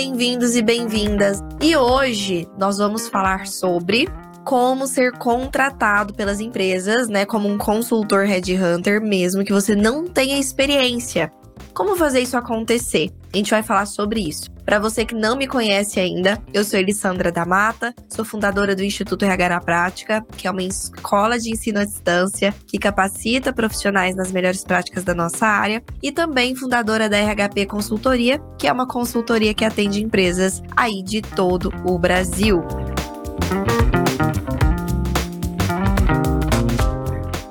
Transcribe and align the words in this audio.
Bem-vindos 0.00 0.56
e 0.56 0.62
bem-vindas. 0.62 1.40
E 1.60 1.76
hoje 1.76 2.48
nós 2.56 2.78
vamos 2.78 3.06
falar 3.06 3.46
sobre 3.46 4.08
como 4.46 4.86
ser 4.86 5.12
contratado 5.18 6.14
pelas 6.14 6.40
empresas, 6.40 7.06
né, 7.06 7.26
como 7.26 7.46
um 7.46 7.58
consultor 7.58 8.24
headhunter, 8.24 8.98
mesmo 8.98 9.44
que 9.44 9.52
você 9.52 9.76
não 9.76 10.06
tenha 10.06 10.38
experiência. 10.38 11.30
Como 11.74 11.96
fazer 11.96 12.20
isso 12.20 12.34
acontecer? 12.34 13.10
A 13.30 13.36
gente 13.36 13.50
vai 13.50 13.62
falar 13.62 13.84
sobre 13.84 14.20
isso. 14.26 14.50
Para 14.70 14.78
você 14.78 15.04
que 15.04 15.16
não 15.16 15.34
me 15.34 15.48
conhece 15.48 15.98
ainda, 15.98 16.40
eu 16.54 16.62
sou 16.62 16.78
Elissandra 16.78 17.32
da 17.32 17.44
Mata, 17.44 17.92
sou 18.08 18.24
fundadora 18.24 18.76
do 18.76 18.84
Instituto 18.84 19.24
RH 19.24 19.48
na 19.48 19.60
Prática, 19.60 20.24
que 20.36 20.46
é 20.46 20.50
uma 20.50 20.62
escola 20.62 21.40
de 21.40 21.50
ensino 21.50 21.80
à 21.80 21.84
distância 21.84 22.54
que 22.68 22.78
capacita 22.78 23.52
profissionais 23.52 24.14
nas 24.14 24.30
melhores 24.30 24.62
práticas 24.62 25.02
da 25.02 25.12
nossa 25.12 25.44
área, 25.44 25.82
e 26.00 26.12
também 26.12 26.54
fundadora 26.54 27.08
da 27.08 27.18
RHP 27.18 27.66
Consultoria, 27.66 28.40
que 28.56 28.68
é 28.68 28.72
uma 28.72 28.86
consultoria 28.86 29.52
que 29.52 29.64
atende 29.64 30.04
empresas 30.04 30.62
aí 30.76 31.02
de 31.02 31.20
todo 31.20 31.72
o 31.84 31.98
Brasil. 31.98 32.62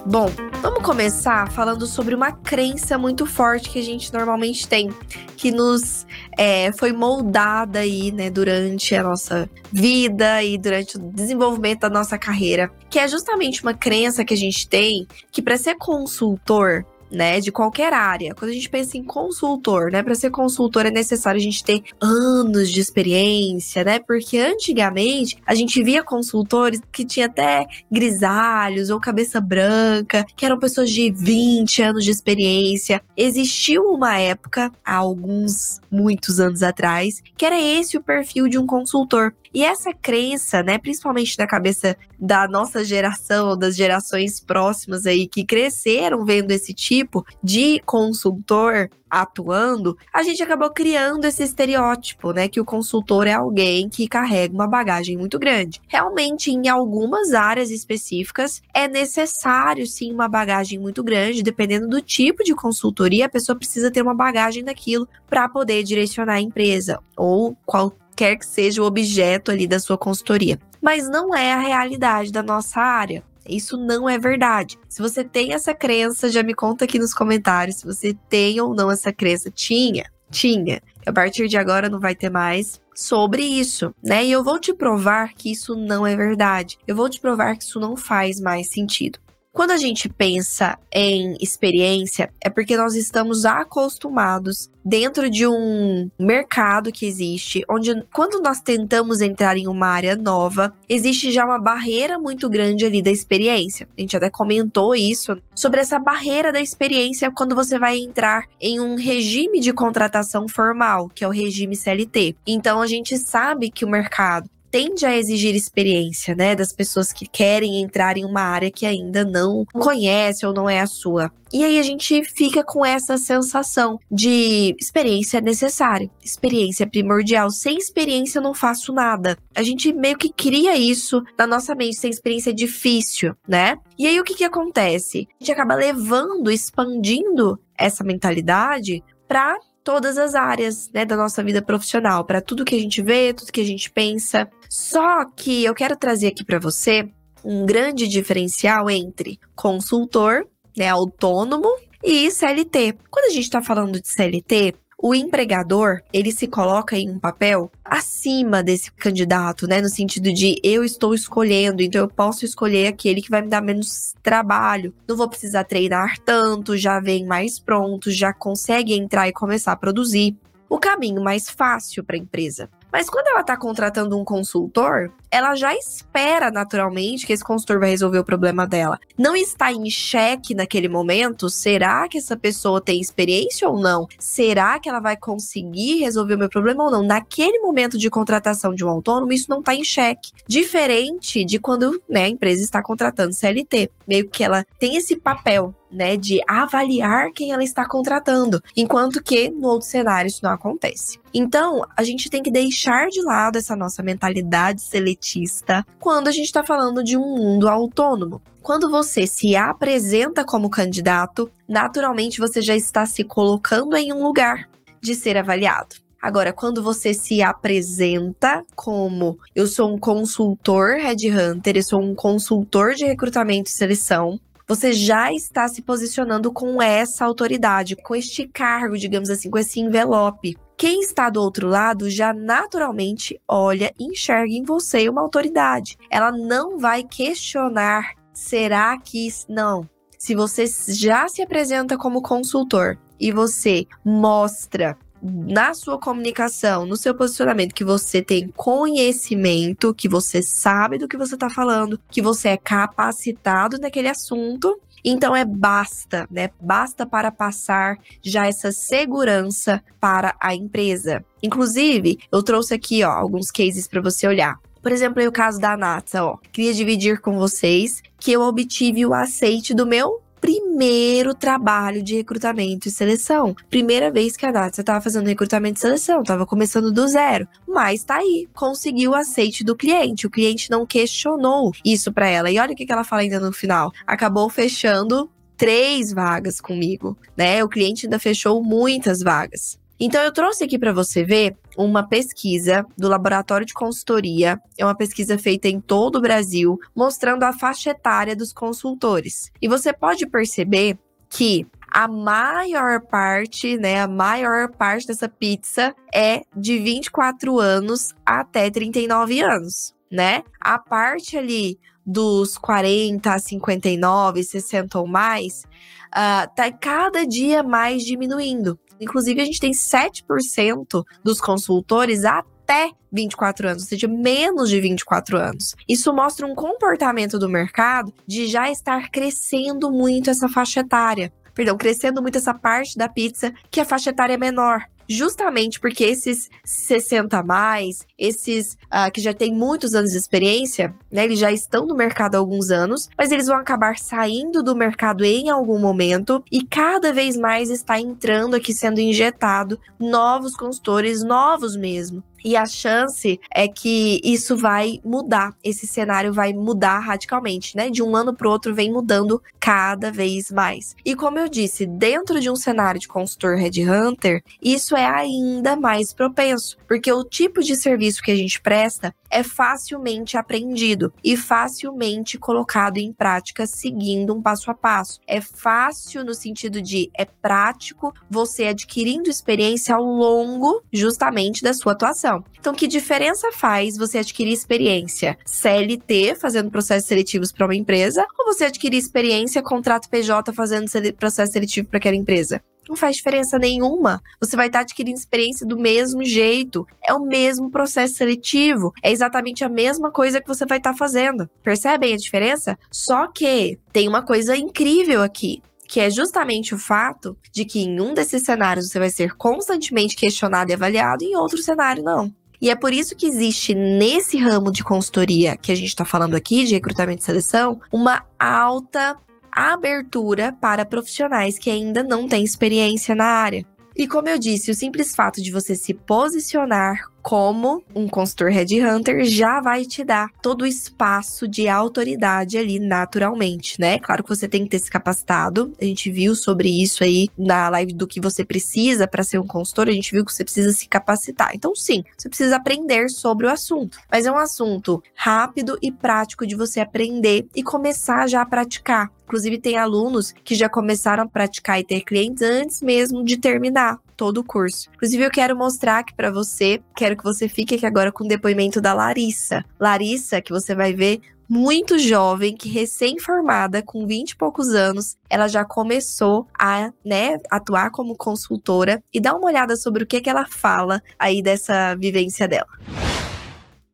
Bom, 0.05 0.31
vamos 0.61 0.83
começar 0.83 1.49
falando 1.52 1.85
sobre 1.85 2.13
uma 2.13 2.31
crença 2.31 2.97
muito 2.97 3.25
forte 3.25 3.69
que 3.69 3.79
a 3.79 3.83
gente 3.83 4.11
normalmente 4.11 4.67
tem, 4.67 4.89
que 5.38 5.52
nos 5.52 6.05
é, 6.38 6.71
foi 6.73 6.91
moldada 6.91 7.79
aí, 7.79 8.11
né, 8.11 8.29
durante 8.29 8.93
a 8.93 9.02
nossa 9.02 9.49
vida 9.71 10.43
e 10.43 10.57
durante 10.57 10.97
o 10.97 10.99
desenvolvimento 10.99 11.81
da 11.81 11.89
nossa 11.89 12.17
carreira, 12.17 12.69
que 12.89 12.99
é 12.99 13.07
justamente 13.07 13.63
uma 13.63 13.73
crença 13.73 14.25
que 14.25 14.33
a 14.33 14.37
gente 14.37 14.67
tem 14.67 15.07
que 15.31 15.41
para 15.41 15.57
ser 15.57 15.75
consultor 15.75 16.85
né, 17.11 17.39
de 17.39 17.52
qualquer 17.52 17.93
área. 17.93 18.33
Quando 18.35 18.52
a 18.52 18.53
gente 18.53 18.69
pensa 18.69 18.97
em 18.97 19.03
consultor, 19.03 19.91
né, 19.91 20.03
para 20.03 20.15
ser 20.15 20.29
consultor 20.29 20.85
é 20.85 20.91
necessário 20.91 21.39
a 21.39 21.43
gente 21.43 21.63
ter 21.63 21.83
anos 21.99 22.69
de 22.69 22.79
experiência, 22.79 23.83
né? 23.83 23.99
Porque 23.99 24.38
antigamente 24.38 25.37
a 25.45 25.55
gente 25.55 25.81
via 25.83 26.03
consultores 26.03 26.81
que 26.91 27.05
tinha 27.05 27.25
até 27.25 27.65
grisalhos 27.91 28.89
ou 28.89 28.99
cabeça 28.99 29.39
branca, 29.41 30.25
que 30.35 30.45
eram 30.45 30.59
pessoas 30.59 30.89
de 30.89 31.11
20 31.11 31.81
anos 31.81 32.03
de 32.03 32.11
experiência. 32.11 33.02
Existiu 33.15 33.83
uma 33.83 34.17
época, 34.17 34.71
há 34.83 34.95
alguns 34.95 35.80
muitos 35.91 36.39
anos 36.39 36.63
atrás, 36.63 37.21
que 37.37 37.45
era 37.45 37.59
esse 37.59 37.97
o 37.97 38.03
perfil 38.03 38.47
de 38.47 38.57
um 38.57 38.65
consultor. 38.65 39.33
E 39.53 39.64
essa 39.64 39.94
crença, 39.94 40.61
né, 40.61 40.78
principalmente 40.78 41.38
na 41.38 41.47
cabeça 41.47 41.97
da 42.19 42.47
nossa 42.47 42.83
geração, 42.83 43.58
das 43.58 43.75
gerações 43.75 44.39
próximas 44.39 45.05
aí 45.05 45.28
que 45.28 45.44
cresceram 45.44 46.25
vendo 46.25 46.52
esse 46.52 46.73
tipo 46.73 47.25
de 47.44 47.81
consultor 47.86 48.89
atuando, 49.09 49.97
a 50.14 50.22
gente 50.22 50.44
acabou 50.44 50.70
criando 50.70 51.25
esse 51.25 51.42
estereótipo, 51.42 52.31
né, 52.31 52.47
que 52.47 52.61
o 52.61 52.66
consultor 52.66 53.25
é 53.25 53.33
alguém 53.33 53.89
que 53.89 54.08
carrega 54.08 54.53
uma 54.53 54.67
bagagem 54.67 55.17
muito 55.17 55.39
grande. 55.39 55.81
Realmente, 55.88 56.52
em 56.52 56.67
algumas 56.67 57.33
áreas 57.33 57.71
específicas, 57.71 58.61
é 58.73 58.88
necessário 58.88 59.88
sim 59.88 60.14
uma 60.14 60.27
bagagem 60.27 60.77
muito 60.77 61.04
grande, 61.04 61.42
dependendo 61.42 61.88
do 61.88 62.02
tipo 62.02 62.43
de 62.43 62.54
consultoria, 62.54 63.26
a 63.26 63.30
pessoa 63.30 63.58
precisa 63.58 63.89
ter 63.89 64.04
uma 64.04 64.14
bagagem 64.14 64.64
daquilo 64.64 65.08
para 65.27 65.49
poder 65.49 65.82
direcionar 65.83 66.36
a 66.36 66.42
empresa 66.42 66.99
ou 67.17 67.58
qual 67.65 67.92
quer 68.19 68.35
que 68.35 68.45
seja 68.45 68.81
o 68.81 68.85
objeto 68.85 69.49
ali 69.49 69.65
da 69.65 69.80
sua 69.80 69.97
consultoria. 69.97 70.59
Mas 70.81 71.07
não 71.07 71.33
é 71.33 71.53
a 71.53 71.59
realidade 71.59 72.33
da 72.33 72.43
nossa 72.43 72.81
área. 72.81 73.23
Isso 73.47 73.77
não 73.77 74.09
é 74.09 74.19
verdade. 74.19 74.77
Se 74.89 75.02
você 75.02 75.23
tem 75.23 75.53
essa 75.53 75.73
crença, 75.73 76.29
já 76.29 76.43
me 76.43 76.53
conta 76.53 76.83
aqui 76.83 76.99
nos 76.99 77.13
comentários 77.13 77.77
se 77.77 77.85
você 77.85 78.13
tem 78.27 78.59
ou 78.59 78.75
não 78.75 78.91
essa 78.91 79.13
crença. 79.13 79.49
Tinha, 79.49 80.11
tinha. 80.29 80.81
A 81.05 81.13
partir 81.13 81.47
de 81.47 81.55
agora 81.55 81.87
não 81.87 81.97
vai 81.97 82.13
ter 82.13 82.29
mais 82.29 82.81
sobre 82.93 83.41
isso, 83.41 83.95
né? 84.03 84.25
E 84.25 84.31
eu 84.33 84.43
vou 84.43 84.59
te 84.59 84.73
provar 84.73 85.33
que 85.33 85.49
isso 85.49 85.73
não 85.73 86.05
é 86.05 86.13
verdade. 86.13 86.77
Eu 86.85 86.97
vou 86.97 87.09
te 87.09 87.21
provar 87.21 87.55
que 87.55 87.63
isso 87.63 87.79
não 87.79 87.95
faz 87.95 88.41
mais 88.41 88.67
sentido. 88.67 89.17
Quando 89.52 89.71
a 89.71 89.77
gente 89.77 90.08
pensa 90.08 90.77
em 90.93 91.36
experiência, 91.42 92.32
é 92.39 92.49
porque 92.49 92.77
nós 92.77 92.95
estamos 92.95 93.45
acostumados 93.45 94.70
dentro 94.86 95.30
de 95.30 95.48
um 95.48 96.10
mercado 96.20 96.92
que 96.92 97.05
existe, 97.05 97.64
onde 97.70 98.04
quando 98.14 98.42
nós 98.42 98.61
tentamos 98.61 99.21
entrar 99.21 99.58
em 99.58 99.67
uma 99.67 99.88
área 99.88 100.15
nova, 100.15 100.73
existe 100.88 101.32
já 101.32 101.45
uma 101.45 101.59
barreira 101.59 102.20
muito 102.20 102.48
grande 102.48 102.86
ali 102.86 103.02
da 103.02 103.11
experiência. 103.11 103.88
A 103.98 104.02
gente 104.02 104.15
até 104.15 104.30
comentou 104.30 104.95
isso 104.95 105.36
sobre 105.55 105.82
essa 105.82 105.99
barreira 105.99 106.52
da 106.52 106.61
experiência 106.61 107.32
quando 107.32 107.55
você 107.55 107.80
vai 107.80 107.98
entrar 107.98 108.45
em 108.61 108.80
um 108.80 108.95
regime 108.95 109.59
de 109.59 109.73
contratação 109.73 110.48
formal, 110.48 111.09
que 111.09 111.23
é 111.23 111.27
o 111.27 111.32
regime 111.32 111.76
CLT. 111.76 112.36
Então 112.45 112.82
a 112.82 112.88
gente 112.88 113.17
sabe 113.17 113.71
que 113.71 113.83
o 113.83 113.89
mercado 113.89 114.49
tende 114.71 115.05
a 115.05 115.15
exigir 115.15 115.55
experiência, 115.55 116.35
né, 116.35 116.55
das 116.55 116.71
pessoas 116.71 117.11
que 117.11 117.27
querem 117.27 117.81
entrar 117.81 118.17
em 118.17 118.25
uma 118.25 118.41
área 118.41 118.71
que 118.71 118.85
ainda 118.85 119.23
não 119.23 119.65
conhece 119.73 120.45
ou 120.45 120.53
não 120.53 120.69
é 120.69 120.80
a 120.80 120.87
sua. 120.87 121.31
E 121.52 121.63
aí 121.63 121.80
a 121.80 121.83
gente 121.83 122.23
fica 122.23 122.63
com 122.63 122.85
essa 122.85 123.17
sensação 123.17 123.99
de 124.11 124.75
experiência 124.79 125.39
é 125.39 125.41
necessária, 125.41 126.09
experiência 126.23 126.83
é 126.83 126.87
primordial. 126.87 127.49
Sem 127.49 127.77
experiência 127.77 128.38
eu 128.38 128.44
não 128.44 128.53
faço 128.53 128.94
nada. 128.94 129.38
A 129.56 129.63
gente 129.63 129.91
meio 129.91 130.18
que 130.18 130.31
cria 130.31 130.77
isso 130.77 131.24
na 131.38 131.47
nossa 131.47 131.74
mente, 131.74 131.97
sem 131.97 132.12
experiência 132.12 132.51
é 132.51 132.53
difícil, 132.53 133.35
né? 133.47 133.77
E 133.97 134.06
aí 134.06 134.19
o 134.19 134.24
que 134.24 134.35
que 134.35 134.44
acontece? 134.44 135.27
A 135.39 135.44
gente 135.44 135.51
acaba 135.51 135.74
levando, 135.74 136.51
expandindo 136.51 137.59
essa 137.75 138.03
mentalidade 138.03 139.03
para 139.27 139.56
todas 139.83 140.17
as 140.17 140.35
áreas 140.35 140.89
né, 140.94 141.06
da 141.06 141.15
nossa 141.15 141.44
vida 141.44 141.62
profissional, 141.62 142.25
para 142.25 142.41
tudo 142.41 142.65
que 142.65 142.75
a 142.75 142.79
gente 142.79 143.01
vê, 143.01 143.33
tudo 143.33 143.51
que 143.51 143.62
a 143.62 143.65
gente 143.65 143.89
pensa. 143.91 144.50
Só 144.69 145.25
que 145.35 145.63
eu 145.63 145.73
quero 145.73 145.95
trazer 145.97 146.27
aqui 146.27 146.44
para 146.44 146.59
você 146.59 147.09
um 147.44 147.65
grande 147.65 148.07
diferencial 148.07 148.89
entre 148.89 149.39
consultor, 149.56 150.47
né, 150.77 150.88
autônomo 150.89 151.69
e 152.03 152.29
CLT. 152.31 152.97
Quando 153.09 153.25
a 153.25 153.33
gente 153.33 153.44
está 153.44 153.62
falando 153.62 154.00
de 154.00 154.07
CLT, 154.07 154.75
o 155.01 155.15
empregador, 155.15 156.01
ele 156.12 156.30
se 156.30 156.45
coloca 156.45 156.98
em 156.98 157.10
um 157.10 157.18
papel 157.18 157.71
acima 157.86 158.62
desse 158.62 158.92
candidato, 158.92 159.65
né? 159.65 159.81
No 159.81 159.88
sentido 159.88 160.33
de 160.33 160.60
eu 160.62 160.83
estou 160.83 161.13
escolhendo, 161.13 161.81
então 161.81 162.01
eu 162.01 162.10
posso 162.10 162.44
escolher 162.44 162.88
aquele 162.88 163.21
que 163.21 163.30
vai 163.30 163.42
me 163.42 163.48
dar 163.48 163.62
menos 163.62 164.13
trabalho, 164.21 164.94
não 165.07 165.15
vou 165.15 165.30
precisar 165.30 165.63
treinar 165.63 166.19
tanto, 166.19 166.75
já 166.75 167.00
vem 167.00 167.25
mais 167.25 167.57
pronto, 167.57 168.12
já 168.12 168.33
consegue 168.33 168.94
entrar 168.94 169.30
e 169.30 169.33
começar 169.33 169.71
a 169.71 169.77
produzir. 169.77 170.36
O 170.68 170.77
caminho 170.77 171.24
mais 171.24 171.50
fácil 171.50 172.04
para 172.04 172.15
a 172.15 172.19
empresa. 172.19 172.69
Mas 172.92 173.09
quando 173.09 173.27
ela 173.27 173.42
está 173.42 173.56
contratando 173.56 174.19
um 174.19 174.25
consultor, 174.25 175.12
ela 175.31 175.56
já 175.56 175.75
espera 175.75 176.51
naturalmente 176.51 177.25
que 177.25 177.33
esse 177.33 177.44
consultor 177.44 177.79
vai 177.79 177.89
resolver 177.89 178.19
o 178.19 178.23
problema 178.23 178.67
dela. 178.67 179.00
Não 179.17 179.35
está 179.35 179.71
em 179.71 179.89
xeque 179.89 180.53
naquele 180.53 180.88
momento, 180.88 181.50
será 181.50 182.07
que 182.07 182.17
essa 182.17 182.35
pessoa 182.35 182.81
tem 182.81 183.00
experiência 183.00 183.67
ou 183.67 183.79
não? 183.79 184.07
Será 184.17 184.79
que 184.79 184.89
ela 184.89 184.99
vai 184.99 185.17
conseguir 185.17 185.99
resolver 185.99 186.35
o 186.35 186.39
meu 186.39 186.49
problema 186.49 186.83
ou 186.83 186.91
não? 186.91 187.03
Naquele 187.03 187.59
momento 187.59 187.97
de 187.97 188.09
contratação 188.09 188.73
de 188.73 188.83
um 188.83 188.89
autônomo, 188.89 189.31
isso 189.31 189.49
não 189.49 189.59
está 189.59 189.75
em 189.75 189.83
xeque. 189.83 190.31
Diferente 190.47 191.43
de 191.43 191.59
quando 191.59 192.01
né, 192.09 192.25
a 192.25 192.29
empresa 192.29 192.63
está 192.63 192.81
contratando 192.81 193.33
CLT. 193.33 193.91
Meio 194.07 194.29
que 194.29 194.43
ela 194.43 194.65
tem 194.79 194.95
esse 194.95 195.15
papel 195.15 195.73
né, 195.91 196.15
de 196.15 196.41
avaliar 196.47 197.31
quem 197.31 197.51
ela 197.51 197.63
está 197.63 197.87
contratando, 197.87 198.61
enquanto 198.75 199.23
que 199.23 199.49
no 199.49 199.67
outro 199.67 199.87
cenário 199.87 200.27
isso 200.27 200.43
não 200.43 200.51
acontece. 200.51 201.19
Então, 201.33 201.85
a 201.95 202.03
gente 202.03 202.29
tem 202.29 202.41
que 202.41 202.51
deixar 202.51 203.07
de 203.07 203.21
lado 203.21 203.57
essa 203.57 203.75
nossa 203.75 204.01
mentalidade 204.01 204.81
seletista 205.19 205.86
quando 206.00 206.30
a 206.30 206.31
gente 206.31 206.45
está 206.45 206.63
falando 206.63 207.04
de 207.04 207.18
um 207.18 207.36
mundo 207.36 207.69
autônomo. 207.69 208.42
Quando 208.62 208.89
você 208.89 209.27
se 209.27 209.56
apresenta 209.56 210.44
como 210.44 210.69
candidato, 210.69 211.51
naturalmente 211.68 212.39
você 212.39 212.62
já 212.62 212.75
está 212.75 213.06
se 213.06 213.24
colocando 213.24 213.95
em 213.95 214.12
um 214.13 214.24
lugar 214.24 214.69
de 215.01 215.16
ser 215.16 215.38
avaliado. 215.38 215.95
Agora, 216.21 216.51
quando 216.51 216.83
você 216.83 217.13
se 217.13 217.42
apresenta 217.42 218.66
como 218.75 219.39
eu 219.56 219.66
sou 219.68 219.94
um 219.94 219.98
consultor 219.98 220.98
headhunter, 220.98 221.77
eu 221.77 221.83
sou 221.83 222.01
um 222.01 222.13
consultor 222.13 222.94
de 222.94 223.06
recrutamento 223.06 223.69
e 223.69 223.74
seleção, 223.74 224.38
você 224.68 224.92
já 224.92 225.33
está 225.33 225.68
se 225.68 225.81
posicionando 225.81 226.51
com 226.51 226.81
essa 226.81 227.25
autoridade, 227.25 227.95
com 227.95 228.13
este 228.13 228.45
cargo, 228.48 228.98
digamos 228.98 229.30
assim, 229.30 229.50
com 229.50 229.57
esse 229.57 229.80
envelope. 229.80 230.57
Quem 230.79 231.01
está 231.01 231.29
do 231.29 231.41
outro 231.41 231.67
lado 231.67 232.09
já 232.09 232.33
naturalmente 232.33 233.37
olha 233.45 233.93
e 233.99 234.05
enxerga 234.05 234.53
em 234.53 234.63
você 234.63 235.09
uma 235.09 235.19
autoridade. 235.21 235.97
Ela 236.09 236.31
não 236.31 236.79
vai 236.79 237.03
questionar: 237.03 238.13
será 238.33 238.97
que 238.97 239.27
não? 239.49 239.87
Se 240.17 240.33
você 240.33 240.65
já 240.87 241.27
se 241.27 241.41
apresenta 241.41 241.97
como 241.97 242.21
consultor 242.21 242.97
e 243.19 243.29
você 243.29 243.85
mostra 244.05 244.97
na 245.21 245.73
sua 245.73 245.99
comunicação, 245.99 246.85
no 246.85 246.95
seu 246.95 247.13
posicionamento, 247.13 247.75
que 247.75 247.83
você 247.83 248.21
tem 248.21 248.47
conhecimento, 248.47 249.93
que 249.93 250.07
você 250.07 250.41
sabe 250.41 250.97
do 250.97 251.09
que 251.09 251.17
você 251.17 251.35
está 251.35 251.49
falando, 251.49 251.99
que 252.09 252.21
você 252.21 252.49
é 252.49 252.57
capacitado 252.57 253.77
naquele 253.77 254.07
assunto. 254.07 254.79
Então 255.03 255.35
é 255.35 255.45
basta, 255.45 256.27
né? 256.29 256.49
Basta 256.61 257.05
para 257.05 257.31
passar 257.31 257.97
já 258.21 258.47
essa 258.47 258.71
segurança 258.71 259.83
para 259.99 260.35
a 260.39 260.53
empresa. 260.53 261.23
Inclusive, 261.41 262.19
eu 262.31 262.43
trouxe 262.43 262.73
aqui, 262.73 263.03
ó, 263.03 263.11
alguns 263.11 263.51
cases 263.51 263.87
para 263.87 264.01
você 264.01 264.27
olhar. 264.27 264.59
Por 264.81 264.91
exemplo, 264.91 265.25
o 265.27 265.31
caso 265.31 265.59
da 265.59 265.75
Natsa, 265.75 266.23
ó. 266.23 266.37
Queria 266.51 266.73
dividir 266.73 267.19
com 267.19 267.37
vocês 267.37 268.01
que 268.17 268.31
eu 268.31 268.41
obtive 268.41 269.05
o 269.05 269.13
aceite 269.13 269.73
do 269.73 269.85
meu 269.85 270.21
primeiro 270.39 271.33
trabalho 271.33 272.01
de 272.01 272.15
recrutamento 272.15 272.88
e 272.88 272.91
seleção. 272.91 273.56
Primeira 273.69 274.12
vez 274.12 274.36
que 274.36 274.45
a 274.45 274.51
Natsa 274.51 274.81
estava 274.81 275.01
fazendo 275.01 275.27
recrutamento 275.27 275.77
e 275.77 275.81
seleção, 275.81 276.21
estava 276.21 276.45
começando 276.45 276.91
do 276.91 277.07
zero. 277.07 277.47
Mas 277.68 278.03
tá 278.03 278.18
aí, 278.18 278.47
conseguiu 278.53 279.12
o 279.12 279.15
aceite 279.15 279.63
do 279.63 279.75
cliente. 279.75 280.27
O 280.27 280.30
cliente 280.30 280.69
não 280.69 280.86
questionou 280.86 281.71
isso 281.83 282.12
para 282.12 282.27
ela. 282.27 282.50
E 282.50 282.59
olha 282.59 282.74
o 282.74 282.75
que 282.75 282.91
ela 282.91 283.03
fala 283.03 283.21
ainda 283.21 283.39
no 283.39 283.51
final. 283.51 283.91
Acabou 284.06 284.50
fechando 284.50 285.30
três 285.57 286.13
vagas 286.13 286.62
comigo, 286.62 287.18
né? 287.35 287.63
O 287.63 287.68
cliente 287.68 288.06
ainda 288.06 288.18
fechou 288.18 288.63
muitas 288.63 289.19
vagas. 289.19 289.77
Então 289.99 290.21
eu 290.23 290.31
trouxe 290.31 290.63
aqui 290.63 290.79
para 290.79 290.93
você 290.93 291.25
ver 291.25 291.57
uma 291.77 292.07
pesquisa 292.07 292.85
do 292.97 293.09
Laboratório 293.09 293.65
de 293.65 293.73
Consultoria, 293.73 294.57
é 294.77 294.85
uma 294.85 294.95
pesquisa 294.95 295.37
feita 295.37 295.67
em 295.67 295.81
todo 295.81 296.17
o 296.17 296.21
Brasil, 296.21 296.79
mostrando 296.95 297.43
a 297.43 297.51
faixa 297.51 297.89
etária 297.89 298.35
dos 298.35 298.53
consultores. 298.53 299.51
E 299.61 299.67
você 299.67 299.91
pode 299.91 300.25
perceber 300.25 300.97
que 301.29 301.67
a 301.91 302.07
maior 302.07 303.01
parte, 303.01 303.77
né, 303.77 304.01
a 304.01 304.07
maior 304.07 304.69
parte 304.69 305.07
dessa 305.07 305.27
pizza 305.27 305.93
é 306.13 306.43
de 306.55 306.79
24 306.79 307.59
anos 307.59 308.13
até 308.25 308.69
39 308.69 309.41
anos, 309.41 309.93
né? 310.09 310.43
A 310.61 310.79
parte 310.79 311.37
ali 311.37 311.79
dos 312.05 312.57
40 312.57 313.33
a 313.33 313.39
59, 313.39 314.43
60 314.43 314.99
ou 314.99 315.07
mais, 315.07 315.63
uh, 316.07 316.49
tá 316.55 316.71
cada 316.71 317.25
dia 317.25 317.61
mais 317.61 318.03
diminuindo. 318.03 318.79
Inclusive, 318.99 319.41
a 319.41 319.45
gente 319.45 319.59
tem 319.59 319.71
7% 319.71 321.03
dos 321.23 321.39
consultores 321.39 322.25
até 322.25 322.91
24 323.11 323.69
anos, 323.69 323.83
ou 323.83 323.89
seja, 323.89 324.07
menos 324.07 324.69
de 324.69 324.79
24 324.79 325.37
anos. 325.37 325.75
Isso 325.87 326.13
mostra 326.13 326.45
um 326.45 326.53
comportamento 326.53 327.39
do 327.39 327.49
mercado 327.49 328.13
de 328.27 328.47
já 328.47 328.69
estar 328.69 329.09
crescendo 329.09 329.91
muito 329.91 330.29
essa 330.29 330.47
faixa 330.47 330.81
etária. 330.81 331.31
Perdão, 331.53 331.77
crescendo 331.77 332.21
muito 332.21 332.37
essa 332.37 332.53
parte 332.53 332.97
da 332.97 333.09
pizza 333.09 333.53
que 333.71 333.79
a 333.79 333.85
faixa 333.85 334.11
etária 334.11 334.35
é 334.35 334.37
menor 334.37 334.83
justamente 335.09 335.79
porque 335.79 336.03
esses 336.03 336.50
60 336.63 337.39
a 337.39 337.44
mais, 337.44 338.06
esses 338.17 338.77
uh, 338.85 339.11
que 339.11 339.19
já 339.19 339.33
têm 339.33 339.51
muitos 339.53 339.95
anos 339.95 340.11
de 340.11 340.17
experiência, 340.17 340.94
né, 341.11 341.23
eles 341.23 341.39
já 341.39 341.51
estão 341.51 341.85
no 341.85 341.95
mercado 341.95 342.35
há 342.35 342.38
alguns 342.38 342.69
anos, 342.69 343.09
mas 343.17 343.31
eles 343.31 343.47
vão 343.47 343.57
acabar 343.57 343.97
saindo 343.97 344.61
do 344.61 344.75
mercado 344.75 345.25
em 345.25 345.50
algum 345.50 345.79
momento 345.79 346.44
e 346.51 346.63
cada 346.63 347.11
vez 347.11 347.35
mais 347.35 347.71
está 347.71 348.00
entrando 348.00 348.56
aqui 348.56 348.71
sendo 348.73 349.01
injetado 349.01 349.79
novos 350.00 350.56
consultores, 350.56 351.23
novos 351.23 351.75
mesmo, 351.75 352.23
e 352.44 352.56
a 352.56 352.65
chance 352.65 353.39
é 353.53 353.68
que 353.68 354.19
isso 354.24 354.56
vai 354.56 355.00
mudar, 355.03 355.56
esse 355.63 355.88
cenário 355.88 356.33
vai 356.33 356.53
mudar 356.53 357.00
radicalmente, 357.00 357.75
né? 357.75 357.89
De 357.89 358.01
um 358.01 358.15
ano 358.15 358.33
para 358.33 358.47
o 358.47 358.51
outro 358.51 358.74
vem 358.74 358.91
mudando 358.91 359.41
cada 359.59 360.12
vez 360.12 360.51
mais. 360.51 360.95
E 361.06 361.15
como 361.15 361.39
eu 361.39 361.47
disse, 361.47 361.86
dentro 361.86 362.39
de 362.39 362.50
um 362.50 362.56
cenário 362.56 363.00
de 363.00 363.07
consultor 363.07 363.56
headhunter, 363.57 364.44
isso 364.62 364.95
é 364.95 365.06
ainda 365.06 365.75
mais 365.75 366.13
propenso, 366.13 366.77
porque 366.88 367.12
o 367.12 367.24
tipo 367.24 367.62
de 367.62 367.75
serviço 367.75 368.21
que 368.21 368.31
a 368.31 368.36
gente 368.36 368.62
presta 368.62 369.13
é 369.29 369.43
facilmente 369.43 370.37
aprendido 370.37 371.13
e 371.23 371.37
facilmente 371.37 372.37
colocado 372.37 372.97
em 372.97 373.13
prática 373.13 373.65
seguindo 373.65 374.33
um 374.33 374.41
passo 374.41 374.71
a 374.71 374.73
passo. 374.73 375.19
É 375.27 375.41
fácil 375.41 376.23
no 376.23 376.33
sentido 376.33 376.81
de 376.81 377.09
é 377.17 377.25
prático 377.25 378.13
você 378.29 378.67
adquirindo 378.67 379.29
experiência 379.29 379.95
ao 379.95 380.03
longo 380.03 380.83
justamente 380.91 381.63
da 381.63 381.73
sua 381.73 381.93
atuação. 381.93 382.43
Então, 382.59 382.73
que 382.73 382.87
diferença 382.87 383.51
faz 383.51 383.97
você 383.97 384.19
adquirir 384.19 384.51
experiência 384.51 385.37
CLT 385.45 386.35
fazendo 386.35 386.71
processos 386.71 387.07
seletivos 387.07 387.51
para 387.51 387.65
uma 387.65 387.75
empresa 387.75 388.25
ou 388.37 388.45
você 388.45 388.65
adquirir 388.65 388.97
experiência 388.97 389.61
contrato 389.61 390.09
PJ 390.09 390.51
fazendo 390.53 390.89
processo 391.13 391.53
seletivo 391.53 391.87
para 391.87 391.97
aquela 391.97 392.15
empresa? 392.15 392.61
Não 392.89 392.95
faz 392.95 393.15
diferença 393.15 393.57
nenhuma. 393.57 394.21
Você 394.41 394.56
vai 394.56 394.68
estar 394.68 394.81
adquirindo 394.81 395.18
experiência 395.18 395.65
do 395.65 395.77
mesmo 395.77 396.24
jeito. 396.24 396.86
É 397.03 397.13
o 397.13 397.24
mesmo 397.24 397.69
processo 397.69 398.15
seletivo. 398.15 398.91
É 399.03 399.12
exatamente 399.12 399.63
a 399.63 399.69
mesma 399.69 400.12
coisa 400.12 400.41
que 400.41 400.47
você 400.47 400.65
vai 400.65 400.80
estar 400.80 400.95
fazendo. 400.95 401.50
Percebem 401.63 402.13
a 402.13 402.18
diferença? 402.18 402.77
Só 402.91 403.27
que 403.27 403.80
tem 403.94 404.07
uma 404.07 404.24
coisa 404.24 404.57
incrível 404.57 405.21
aqui 405.21 405.62
que 405.88 406.00
é 406.00 406.07
justamente 406.07 406.75
o 406.75 406.77
fato 406.77 407.36
de 407.51 407.65
que 407.65 407.80
em 407.80 408.00
um 408.00 408.13
desses 408.13 408.44
cenários 408.44 408.89
você 408.89 409.00
vai 409.00 409.09
ser 409.09 409.35
constantemente 409.35 410.15
questionado 410.15 410.69
e 410.69 410.74
avaliado, 410.75 411.24
e 411.24 411.31
em 411.31 411.35
outro 411.35 411.57
cenário 411.57 412.03
não. 412.03 412.31
E 412.62 412.69
é 412.69 412.75
por 412.75 412.94
isso 412.94 413.15
que 413.15 413.25
existe 413.25 413.74
nesse 413.74 414.38
ramo 414.38 414.71
de 414.71 414.83
consultoria 414.83 415.57
que 415.57 415.71
a 415.71 415.75
gente 415.75 415.88
está 415.88 416.06
falando 416.06 416.35
aqui, 416.35 416.63
de 416.65 416.75
recrutamento 416.75 417.24
e 417.24 417.25
seleção, 417.25 417.81
uma 417.92 418.24
alta 418.38 419.18
abertura 419.51 420.51
para 420.53 420.85
profissionais 420.85 421.57
que 421.57 421.69
ainda 421.69 422.03
não 422.03 422.27
têm 422.27 422.43
experiência 422.43 423.15
na 423.15 423.25
área. 423.25 423.65
E 423.95 424.07
como 424.07 424.29
eu 424.29 424.39
disse, 424.39 424.71
o 424.71 424.75
simples 424.75 425.13
fato 425.13 425.41
de 425.41 425.51
você 425.51 425.75
se 425.75 425.93
posicionar 425.93 427.09
como 427.21 427.83
um 427.95 428.07
consultor 428.07 428.50
headhunter 428.50 429.24
já 429.25 429.62
vai 429.62 429.86
te 429.86 430.04
dar 430.04 430.30
todo 430.42 430.63
o 430.63 430.68
espaço 430.68 431.48
de 431.48 431.68
autoridade 431.68 432.57
ali 432.57 432.80
naturalmente, 432.80 433.80
né? 433.80 434.00
Claro 434.00 434.24
que 434.24 434.30
você 434.30 434.48
tem 434.48 434.63
que 434.63 434.69
ter 434.69 434.80
se 434.80 434.89
capacitado. 434.89 435.74
A 435.80 435.86
gente 435.86 436.10
viu 436.12 436.36
sobre 436.36 436.69
isso 436.69 437.04
aí 437.04 437.30
na 437.38 437.69
live 437.69 437.94
do 437.94 438.07
que 438.07 438.19
você 438.19 438.44
precisa 438.44 439.07
para 439.07 439.24
ser 439.24 439.39
um 439.39 439.48
consultor, 439.48 439.88
a 439.88 439.92
gente 439.92 440.11
viu 440.11 440.26
que 440.26 440.33
você 440.33 440.44
precisa 440.44 440.71
se 440.71 440.88
capacitar. 440.88 441.52
Então, 441.54 441.76
sim, 441.76 442.04
você 442.18 442.30
precisa 442.30 442.56
aprender 442.56 443.09
sobre 443.09 443.45
o 443.45 443.49
assunto, 443.49 443.97
mas 444.11 444.26
é 444.26 444.31
um 444.31 444.38
assunto 444.38 445.02
rápido 445.16 445.78
e 445.81 445.92
prático 445.92 446.45
de 446.45 446.56
você 446.56 446.80
aprender 446.80 447.47
e 447.56 447.64
começar 447.64 448.28
já 448.28 448.42
a 448.42 448.45
praticar. 448.45 449.11
Inclusive, 449.26 449.59
tem 449.59 449.78
alunos 449.78 450.33
que 450.44 450.56
já 450.56 450.68
começaram 450.68 451.23
a 451.23 451.28
praticar 451.28 451.80
e 451.80 451.83
ter 451.83 452.02
clientes 452.02 452.42
antes 452.42 452.81
mesmo 452.81 453.23
de 453.23 453.38
terminar 453.38 453.99
todo 454.19 454.40
o 454.40 454.44
curso. 454.44 454.90
Inclusive, 454.95 455.23
eu 455.23 455.31
quero 455.31 455.56
mostrar 455.56 455.99
aqui 455.99 456.14
para 456.14 456.30
você, 456.30 456.81
quero 456.94 457.16
que 457.16 457.23
você 457.23 457.47
fique 457.47 457.76
aqui 457.76 457.85
agora 457.85 458.11
com 458.11 458.26
o 458.26 458.28
depoimento 458.28 458.81
da 458.81 458.94
Larissa. 458.94 459.64
Larissa, 459.80 460.42
que 460.42 460.52
você 460.52 460.76
vai 460.76 460.94
ver 460.94 461.21
muito 461.47 461.97
jovem, 461.97 462.54
que 462.54 462.68
recém-formada, 462.68 463.81
com 463.81 464.06
20 464.06 464.31
e 464.31 464.35
poucos 464.35 464.76
anos, 464.76 465.16
ela 465.30 465.47
já 465.47 465.64
começou 465.64 466.45
a 466.59 466.92
né, 467.04 467.38
atuar 467.49 467.92
como 467.92 468.14
consultora 468.14 469.02
e 469.14 469.21
dá 469.21 469.33
uma 469.33 469.47
olhada 469.47 469.78
sobre 469.78 470.04
o 470.04 470.06
que, 470.06 470.19
que 470.19 470.30
ela 470.30 470.45
fala 470.45 471.02
aí 471.18 471.42
dessa 471.42 471.95
vivência 471.95 472.45
dela. 472.45 472.68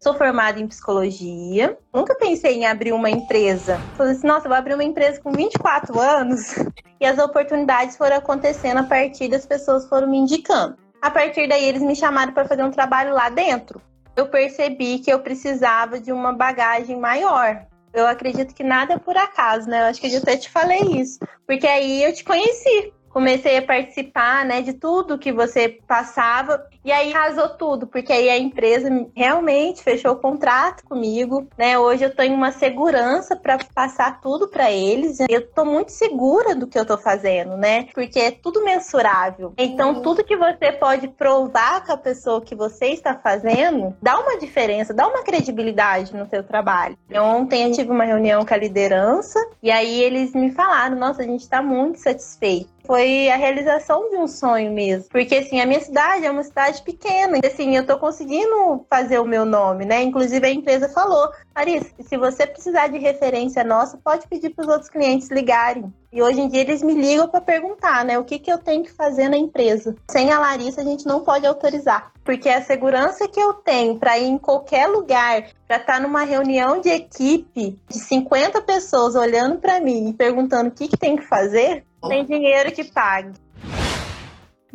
Sou 0.05 0.13
formada 0.13 0.59
em 0.59 0.67
psicologia. 0.67 1.75
Nunca 1.91 2.13
pensei 2.13 2.57
em 2.57 2.65
abrir 2.67 2.93
uma 2.93 3.09
empresa. 3.09 3.81
Falei 3.97 4.11
assim, 4.11 4.27
nossa, 4.27 4.47
vou 4.47 4.55
abrir 4.55 4.75
uma 4.75 4.83
empresa 4.83 5.19
com 5.19 5.31
24 5.31 5.99
anos. 5.99 6.53
E 7.01 7.05
as 7.05 7.17
oportunidades 7.17 7.97
foram 7.97 8.15
acontecendo 8.15 8.77
a 8.77 8.83
partir 8.83 9.27
das 9.27 9.45
pessoas 9.45 9.85
foram 9.89 10.07
me 10.07 10.17
indicando. 10.17 10.77
A 11.01 11.11
partir 11.11 11.45
daí, 11.45 11.65
eles 11.65 11.81
me 11.81 11.93
chamaram 11.93 12.31
para 12.31 12.47
fazer 12.47 12.63
um 12.63 12.71
trabalho 12.71 13.13
lá 13.13 13.29
dentro. 13.29 13.81
Eu 14.15 14.27
percebi 14.27 14.99
que 14.99 15.11
eu 15.11 15.19
precisava 15.19 15.99
de 15.99 16.13
uma 16.13 16.31
bagagem 16.31 16.97
maior. 16.97 17.65
Eu 17.93 18.07
acredito 18.07 18.55
que 18.55 18.63
nada 18.63 18.93
é 18.93 18.97
por 18.97 19.17
acaso, 19.17 19.67
né? 19.67 19.81
Eu 19.81 19.85
acho 19.87 19.99
que 19.99 20.07
eu 20.07 20.19
até 20.19 20.37
te 20.37 20.49
falei 20.49 20.83
isso. 21.01 21.19
Porque 21.45 21.67
aí 21.67 22.01
eu 22.03 22.13
te 22.13 22.23
conheci 22.23 22.93
comecei 23.15 23.55
a 23.55 23.61
participar, 23.61 24.43
né, 24.43 24.61
de 24.61 24.73
tudo 24.73 25.17
que 25.17 25.31
você 25.31 25.69
passava 25.69 26.67
e 26.83 26.91
aí 26.91 27.13
arrasou 27.13 27.47
tudo, 27.47 27.87
porque 27.87 28.11
aí 28.11 28.29
a 28.29 28.37
empresa 28.37 28.89
realmente 29.15 29.81
fechou 29.81 30.11
o 30.11 30.17
contrato 30.17 30.83
comigo, 30.83 31.47
né? 31.57 31.79
Hoje 31.79 32.03
eu 32.03 32.13
tenho 32.13 32.35
uma 32.35 32.51
segurança 32.51 33.33
para 33.33 33.57
passar 33.73 34.19
tudo 34.19 34.49
para 34.49 34.69
eles. 34.69 35.19
Eu 35.29 35.47
tô 35.47 35.63
muito 35.63 35.93
segura 35.93 36.53
do 36.53 36.67
que 36.67 36.77
eu 36.77 36.85
tô 36.85 36.97
fazendo, 36.97 37.55
né? 37.55 37.87
Porque 37.93 38.19
é 38.19 38.31
tudo 38.31 38.65
mensurável. 38.65 39.53
Então, 39.57 40.01
tudo 40.01 40.23
que 40.23 40.35
você 40.35 40.73
pode 40.73 41.07
provar 41.07 41.85
com 41.85 41.93
a 41.93 41.97
pessoa 41.97 42.41
que 42.41 42.53
você 42.53 42.87
está 42.87 43.15
fazendo, 43.15 43.95
dá 44.01 44.19
uma 44.19 44.37
diferença, 44.37 44.93
dá 44.93 45.07
uma 45.07 45.23
credibilidade 45.23 46.13
no 46.13 46.27
seu 46.27 46.43
trabalho. 46.43 46.97
Ontem 47.13 47.63
eu 47.63 47.71
tive 47.71 47.91
uma 47.91 48.03
reunião 48.03 48.45
com 48.45 48.53
a 48.53 48.57
liderança 48.57 49.39
e 49.63 49.71
aí 49.71 50.03
eles 50.03 50.33
me 50.33 50.51
falaram: 50.51 50.97
"Nossa, 50.97 51.21
a 51.21 51.25
gente 51.25 51.41
está 51.41 51.61
muito 51.61 51.97
satisfeito 51.97 52.74
foi 52.85 53.29
a 53.29 53.35
realização 53.35 54.09
de 54.09 54.17
um 54.17 54.27
sonho 54.27 54.71
mesmo. 54.71 55.09
Porque, 55.09 55.35
assim, 55.35 55.59
a 55.59 55.65
minha 55.65 55.79
cidade 55.79 56.25
é 56.25 56.31
uma 56.31 56.43
cidade 56.43 56.81
pequena. 56.81 57.39
E, 57.43 57.47
assim, 57.47 57.75
eu 57.75 57.85
tô 57.85 57.97
conseguindo 57.97 58.85
fazer 58.89 59.19
o 59.19 59.25
meu 59.25 59.45
nome, 59.45 59.85
né? 59.85 60.01
Inclusive, 60.01 60.45
a 60.45 60.51
empresa 60.51 60.89
falou, 60.89 61.29
Larissa, 61.55 61.89
se 61.99 62.17
você 62.17 62.45
precisar 62.45 62.87
de 62.87 62.97
referência 62.97 63.63
nossa, 63.63 63.97
pode 63.97 64.27
pedir 64.27 64.51
para 64.51 64.63
os 64.63 64.71
outros 64.71 64.89
clientes 64.89 65.29
ligarem. 65.29 65.91
E 66.15 66.21
hoje 66.21 66.39
em 66.39 66.47
dia 66.47 66.61
eles 66.61 66.81
me 66.81 66.93
ligam 66.93 67.27
para 67.27 67.41
perguntar, 67.41 68.05
né, 68.05 68.17
o 68.17 68.23
que, 68.23 68.39
que 68.39 68.49
eu 68.49 68.57
tenho 68.57 68.83
que 68.83 68.91
fazer 68.93 69.27
na 69.27 69.35
empresa. 69.35 69.97
Sem 70.09 70.31
a 70.31 70.39
Larissa, 70.39 70.79
a 70.79 70.83
gente 70.85 71.05
não 71.05 71.25
pode 71.25 71.45
autorizar. 71.45 72.13
Porque 72.23 72.47
a 72.47 72.61
segurança 72.61 73.27
que 73.27 73.37
eu 73.37 73.53
tenho 73.53 73.99
para 73.99 74.17
ir 74.17 74.27
em 74.27 74.37
qualquer 74.37 74.87
lugar, 74.87 75.49
para 75.67 75.75
estar 75.75 75.95
tá 75.95 75.99
numa 75.99 76.23
reunião 76.23 76.79
de 76.79 76.87
equipe 76.87 77.77
de 77.89 77.99
50 77.99 78.61
pessoas 78.61 79.13
olhando 79.13 79.57
para 79.57 79.81
mim 79.81 80.07
e 80.07 80.13
perguntando 80.13 80.69
o 80.69 80.71
que, 80.71 80.87
que 80.87 80.95
tem 80.95 81.17
que 81.17 81.23
fazer, 81.23 81.83
tem 82.07 82.25
dinheiro 82.25 82.71
que 82.71 82.83
pague. 82.83 83.33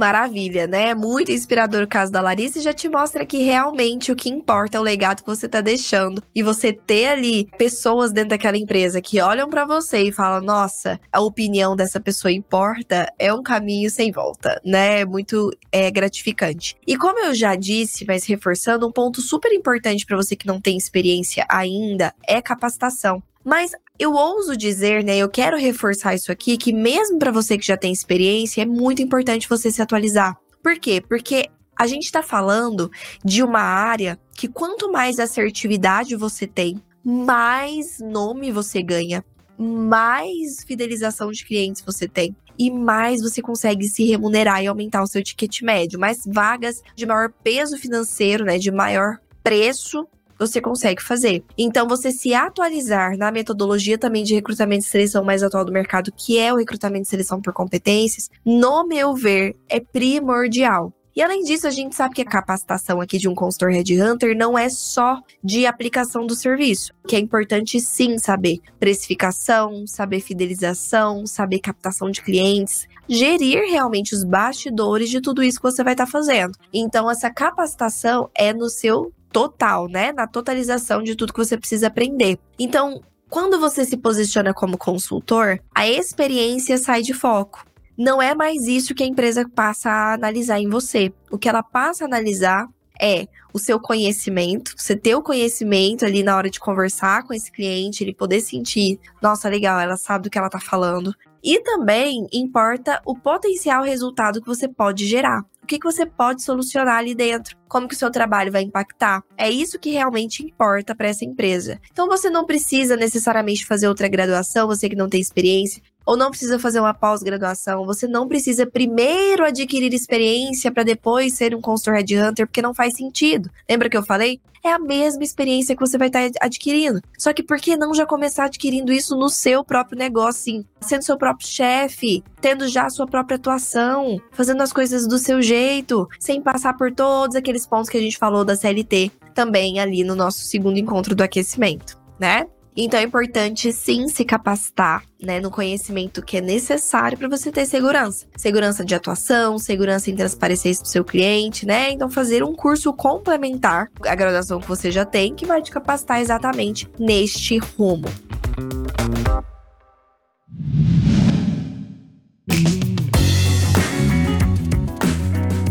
Maravilha, 0.01 0.67
né? 0.67 0.95
Muito 0.95 1.31
inspirador 1.31 1.83
o 1.83 1.87
caso 1.87 2.11
da 2.11 2.23
Larissa 2.23 2.59
e 2.59 2.63
já 2.63 2.73
te 2.73 2.89
mostra 2.89 3.27
que 3.27 3.43
realmente 3.43 4.11
o 4.11 4.17
que 4.17 4.31
importa 4.31 4.79
é 4.79 4.81
o 4.81 4.83
legado 4.83 5.21
que 5.21 5.29
você 5.29 5.47
tá 5.47 5.61
deixando. 5.61 6.23
E 6.35 6.43
você 6.43 6.73
ter 6.73 7.09
ali 7.09 7.47
pessoas 7.59 8.11
dentro 8.11 8.31
daquela 8.31 8.57
empresa 8.57 9.03
que 9.03 9.21
olham 9.21 9.51
para 9.51 9.67
você 9.67 10.05
e 10.05 10.11
falam: 10.11 10.41
nossa, 10.41 10.99
a 11.13 11.21
opinião 11.21 11.77
dessa 11.77 12.01
pessoa 12.01 12.33
importa, 12.33 13.13
é 13.19 13.31
um 13.35 13.43
caminho 13.43 13.91
sem 13.91 14.11
volta, 14.11 14.59
né? 14.65 15.05
Muito 15.05 15.51
é, 15.71 15.91
gratificante. 15.91 16.77
E 16.87 16.97
como 16.97 17.19
eu 17.19 17.35
já 17.35 17.55
disse, 17.55 18.07
mas 18.07 18.25
reforçando, 18.25 18.89
um 18.89 18.93
ponto 18.93 19.21
super 19.21 19.53
importante 19.53 20.07
para 20.07 20.17
você 20.17 20.35
que 20.35 20.47
não 20.47 20.63
tem 20.63 20.79
experiência 20.79 21.45
ainda 21.47 22.15
é 22.27 22.41
capacitação. 22.41 23.23
Mas 23.45 23.73
eu 24.01 24.15
ouso 24.15 24.57
dizer, 24.57 25.05
né, 25.05 25.19
eu 25.19 25.29
quero 25.29 25.59
reforçar 25.59 26.15
isso 26.15 26.33
aqui, 26.33 26.57
que 26.57 26.73
mesmo 26.73 27.19
para 27.19 27.31
você 27.31 27.59
que 27.59 27.67
já 27.67 27.77
tem 27.77 27.93
experiência, 27.93 28.63
é 28.63 28.67
muito 28.67 29.03
importante 29.03 29.47
você 29.47 29.71
se 29.71 29.83
atualizar. 29.83 30.39
Por 30.63 30.79
quê? 30.79 31.03
Porque 31.07 31.51
a 31.79 31.87
gente 31.87 32.05
está 32.05 32.23
falando 32.23 32.91
de 33.23 33.43
uma 33.43 33.61
área 33.61 34.19
que 34.35 34.49
quanto 34.49 34.91
mais 34.91 35.19
assertividade 35.19 36.17
você 36.17 36.47
tem, 36.47 36.83
mais 37.05 37.99
nome 38.01 38.51
você 38.51 38.83
ganha, 38.83 39.23
mais 39.59 40.65
fidelização 40.65 41.31
de 41.31 41.45
clientes 41.45 41.83
você 41.85 42.09
tem 42.09 42.35
e 42.59 42.71
mais 42.71 43.21
você 43.21 43.43
consegue 43.43 43.87
se 43.87 44.05
remunerar 44.07 44.63
e 44.63 44.67
aumentar 44.67 45.03
o 45.03 45.07
seu 45.07 45.23
ticket 45.23 45.61
médio, 45.61 46.01
mais 46.01 46.23
vagas 46.27 46.83
de 46.97 47.05
maior 47.05 47.31
peso 47.45 47.77
financeiro, 47.77 48.47
né, 48.47 48.57
de 48.57 48.71
maior 48.71 49.19
preço 49.43 50.09
você 50.41 50.61
consegue 50.61 51.03
fazer. 51.03 51.45
Então, 51.57 51.87
você 51.87 52.11
se 52.11 52.33
atualizar 52.33 53.17
na 53.17 53.31
metodologia 53.31 53.99
também 53.99 54.25
de 54.25 54.35
recrutamento 54.35 54.85
e 54.85 54.89
seleção 54.89 55.23
mais 55.23 55.43
atual 55.43 55.65
do 55.65 55.73
mercado, 55.73 56.11
que 56.11 56.39
é 56.39 56.53
o 56.53 56.57
recrutamento 56.57 57.07
e 57.07 57.11
seleção 57.11 57.41
por 57.43 57.53
competências, 57.53 58.31
no 58.45 58.87
meu 58.87 59.15
ver, 59.15 59.55
é 59.69 59.79
primordial. 59.79 60.93
E 61.15 61.23
além 61.23 61.43
disso, 61.43 61.67
a 61.67 61.71
gente 61.71 61.95
sabe 61.95 62.15
que 62.15 62.23
a 62.23 62.25
capacitação 62.25 63.01
aqui 63.01 63.19
de 63.19 63.29
um 63.29 63.35
consultor 63.35 63.71
headhunter 63.71 64.37
não 64.37 64.57
é 64.57 64.69
só 64.69 65.21
de 65.43 65.67
aplicação 65.67 66.25
do 66.25 66.37
serviço, 66.37 66.95
que 67.07 67.17
é 67.17 67.19
importante 67.19 67.81
sim 67.81 68.17
saber 68.17 68.61
precificação, 68.79 69.87
saber 69.87 70.21
fidelização, 70.21 71.27
saber 71.27 71.59
captação 71.59 72.11
de 72.11 72.23
clientes, 72.23 72.87
gerir 73.09 73.69
realmente 73.69 74.15
os 74.15 74.23
bastidores 74.23 75.11
de 75.11 75.21
tudo 75.21 75.43
isso 75.43 75.59
que 75.59 75.71
você 75.71 75.83
vai 75.83 75.95
estar 75.95 76.07
tá 76.07 76.11
fazendo. 76.11 76.57
Então, 76.73 77.11
essa 77.11 77.29
capacitação 77.29 78.31
é 78.35 78.55
no 78.55 78.71
seu 78.71 79.13
total, 79.33 79.89
né? 79.89 80.13
Na 80.13 80.27
totalização 80.27 81.03
de 81.03 81.15
tudo 81.15 81.33
que 81.33 81.45
você 81.45 81.57
precisa 81.57 81.87
aprender. 81.87 82.39
Então, 82.59 83.01
quando 83.29 83.61
você 83.61 83.85
se 83.85 83.97
posiciona 83.97 84.53
como 84.53 84.77
consultor, 84.77 85.61
a 85.75 85.89
experiência 85.89 86.77
sai 86.77 87.03
de 87.03 87.15
foco. 87.15 87.65
Não 87.97 88.21
é 88.21 88.35
mais 88.35 88.67
isso 88.67 88.95
que 88.95 89.03
a 89.03 89.07
empresa 89.07 89.49
passa 89.55 89.91
a 89.91 90.15
analisar 90.15 90.59
em 90.59 90.69
você. 90.69 91.13
O 91.31 91.39
que 91.39 91.49
ela 91.49 91.63
passa 91.63 92.05
a 92.05 92.07
analisar 92.07 92.67
é 93.01 93.27
o 93.53 93.59
seu 93.59 93.81
conhecimento, 93.81 94.75
você 94.77 94.95
ter 94.95 95.15
o 95.15 95.23
conhecimento 95.23 96.05
ali 96.05 96.23
na 96.23 96.37
hora 96.37 96.51
de 96.51 96.61
conversar 96.61 97.25
com 97.25 97.33
esse 97.33 97.51
cliente, 97.51 98.05
ele 98.05 98.15
poder 98.15 98.41
sentir, 98.41 99.01
nossa, 99.23 99.49
legal, 99.49 99.81
ela 99.81 99.97
sabe 99.97 100.25
do 100.25 100.31
que 100.31 100.39
ela 100.39 100.51
tá 100.51 100.61
falando. 100.61 101.15
E 101.43 101.61
também 101.63 102.27
importa 102.33 103.01
o 103.05 103.15
potencial 103.15 103.83
resultado 103.83 104.41
que 104.41 104.47
você 104.47 104.69
pode 104.69 105.07
gerar 105.07 105.45
que, 105.71 105.79
que 105.79 105.85
você 105.85 106.05
pode 106.05 106.43
solucionar 106.43 106.97
ali 106.97 107.15
dentro, 107.15 107.57
como 107.69 107.87
que 107.87 107.95
o 107.95 107.97
seu 107.97 108.11
trabalho 108.11 108.51
vai 108.51 108.63
impactar. 108.63 109.23
É 109.37 109.49
isso 109.49 109.79
que 109.79 109.91
realmente 109.91 110.43
importa 110.43 110.97
para 110.97 111.07
essa 111.07 111.25
empresa. 111.25 111.81
Então 111.93 112.09
você 112.09 112.29
não 112.29 112.45
precisa 112.45 112.97
necessariamente 112.97 113.65
fazer 113.65 113.87
outra 113.87 114.09
graduação, 114.09 114.67
você 114.67 114.89
que 114.89 114.97
não 114.97 115.09
tem 115.09 115.21
experiência, 115.21 115.81
ou 116.11 116.17
não 116.17 116.31
precisa 116.31 116.59
fazer 116.59 116.81
uma 116.81 116.93
pós-graduação, 116.93 117.87
você 117.87 118.09
não 118.09 118.27
precisa 118.27 118.67
primeiro 118.67 119.45
adquirir 119.45 119.95
experiência 119.95 120.73
para 120.73 120.83
depois 120.83 121.35
ser 121.35 121.55
um 121.55 121.61
consultor 121.61 121.95
headhunter, 121.95 122.49
porque 122.49 122.61
não 122.61 122.75
faz 122.75 122.97
sentido. 122.97 123.49
Lembra 123.69 123.89
que 123.89 123.97
eu 123.97 124.03
falei? 124.03 124.41
É 124.65 124.73
a 124.73 124.79
mesma 124.81 125.23
experiência 125.23 125.77
que 125.77 125.81
você 125.81 125.97
vai 125.97 126.09
estar 126.09 126.29
tá 126.29 126.39
adquirindo. 126.43 127.01
Só 127.17 127.33
que 127.33 127.45
por 127.45 127.59
que 127.59 127.77
não 127.77 127.95
já 127.95 128.05
começar 128.05 128.47
adquirindo 128.47 128.93
isso 128.93 129.15
no 129.15 129.29
seu 129.29 129.63
próprio 129.63 129.97
negócio, 129.97 130.43
sim? 130.43 130.65
Sendo 130.81 131.05
seu 131.05 131.17
próprio 131.17 131.47
chefe, 131.47 132.25
tendo 132.41 132.67
já 132.67 132.87
a 132.87 132.91
sua 132.91 133.07
própria 133.07 133.37
atuação, 133.37 134.21
fazendo 134.33 134.65
as 134.65 134.73
coisas 134.73 135.07
do 135.07 135.17
seu 135.17 135.41
jeito, 135.41 136.09
sem 136.19 136.43
passar 136.43 136.77
por 136.77 136.93
todos 136.93 137.37
aqueles 137.37 137.69
pontos 137.69 137.89
que 137.89 137.97
a 137.97 138.03
gente 138.03 138.19
falou 138.19 138.45
da 138.45 138.57
CLT, 138.57 139.13
também 139.33 139.79
ali 139.79 140.03
no 140.03 140.17
nosso 140.17 140.41
segundo 140.41 140.77
encontro 140.77 141.15
do 141.15 141.23
aquecimento, 141.23 141.97
né? 142.19 142.49
Então 142.77 142.99
é 143.01 143.03
importante 143.03 143.73
sim 143.73 144.09
se 144.09 144.25
capacitar, 144.25 145.03
né, 145.21 145.41
no 145.41 145.51
conhecimento 145.51 146.23
que 146.23 146.37
é 146.37 146.41
necessário 146.41 147.19
para 147.19 147.29
você 147.29 147.51
ter 147.51 147.67
segurança. 147.67 148.27
Segurança 148.37 148.85
de 148.85 148.95
atuação, 148.95 149.59
segurança 149.59 150.11
em 150.11 150.17
transparecer 150.17 150.73
isso 150.73 150.83
pro 150.83 150.91
seu 150.91 151.05
cliente, 151.05 151.67
né? 151.67 151.91
Então 151.91 152.09
fazer 152.09 152.43
um 152.43 152.55
curso 152.55 152.93
complementar 152.93 153.91
à 154.07 154.15
graduação 154.15 154.61
que 154.61 154.69
você 154.69 154.91
já 154.91 155.05
tem, 155.05 155.35
que 155.35 155.47
vai 155.47 155.61
te 155.63 155.71
capacitar 155.71 156.21
exatamente 156.21 156.89
neste 156.99 157.59
rumo. 157.59 158.09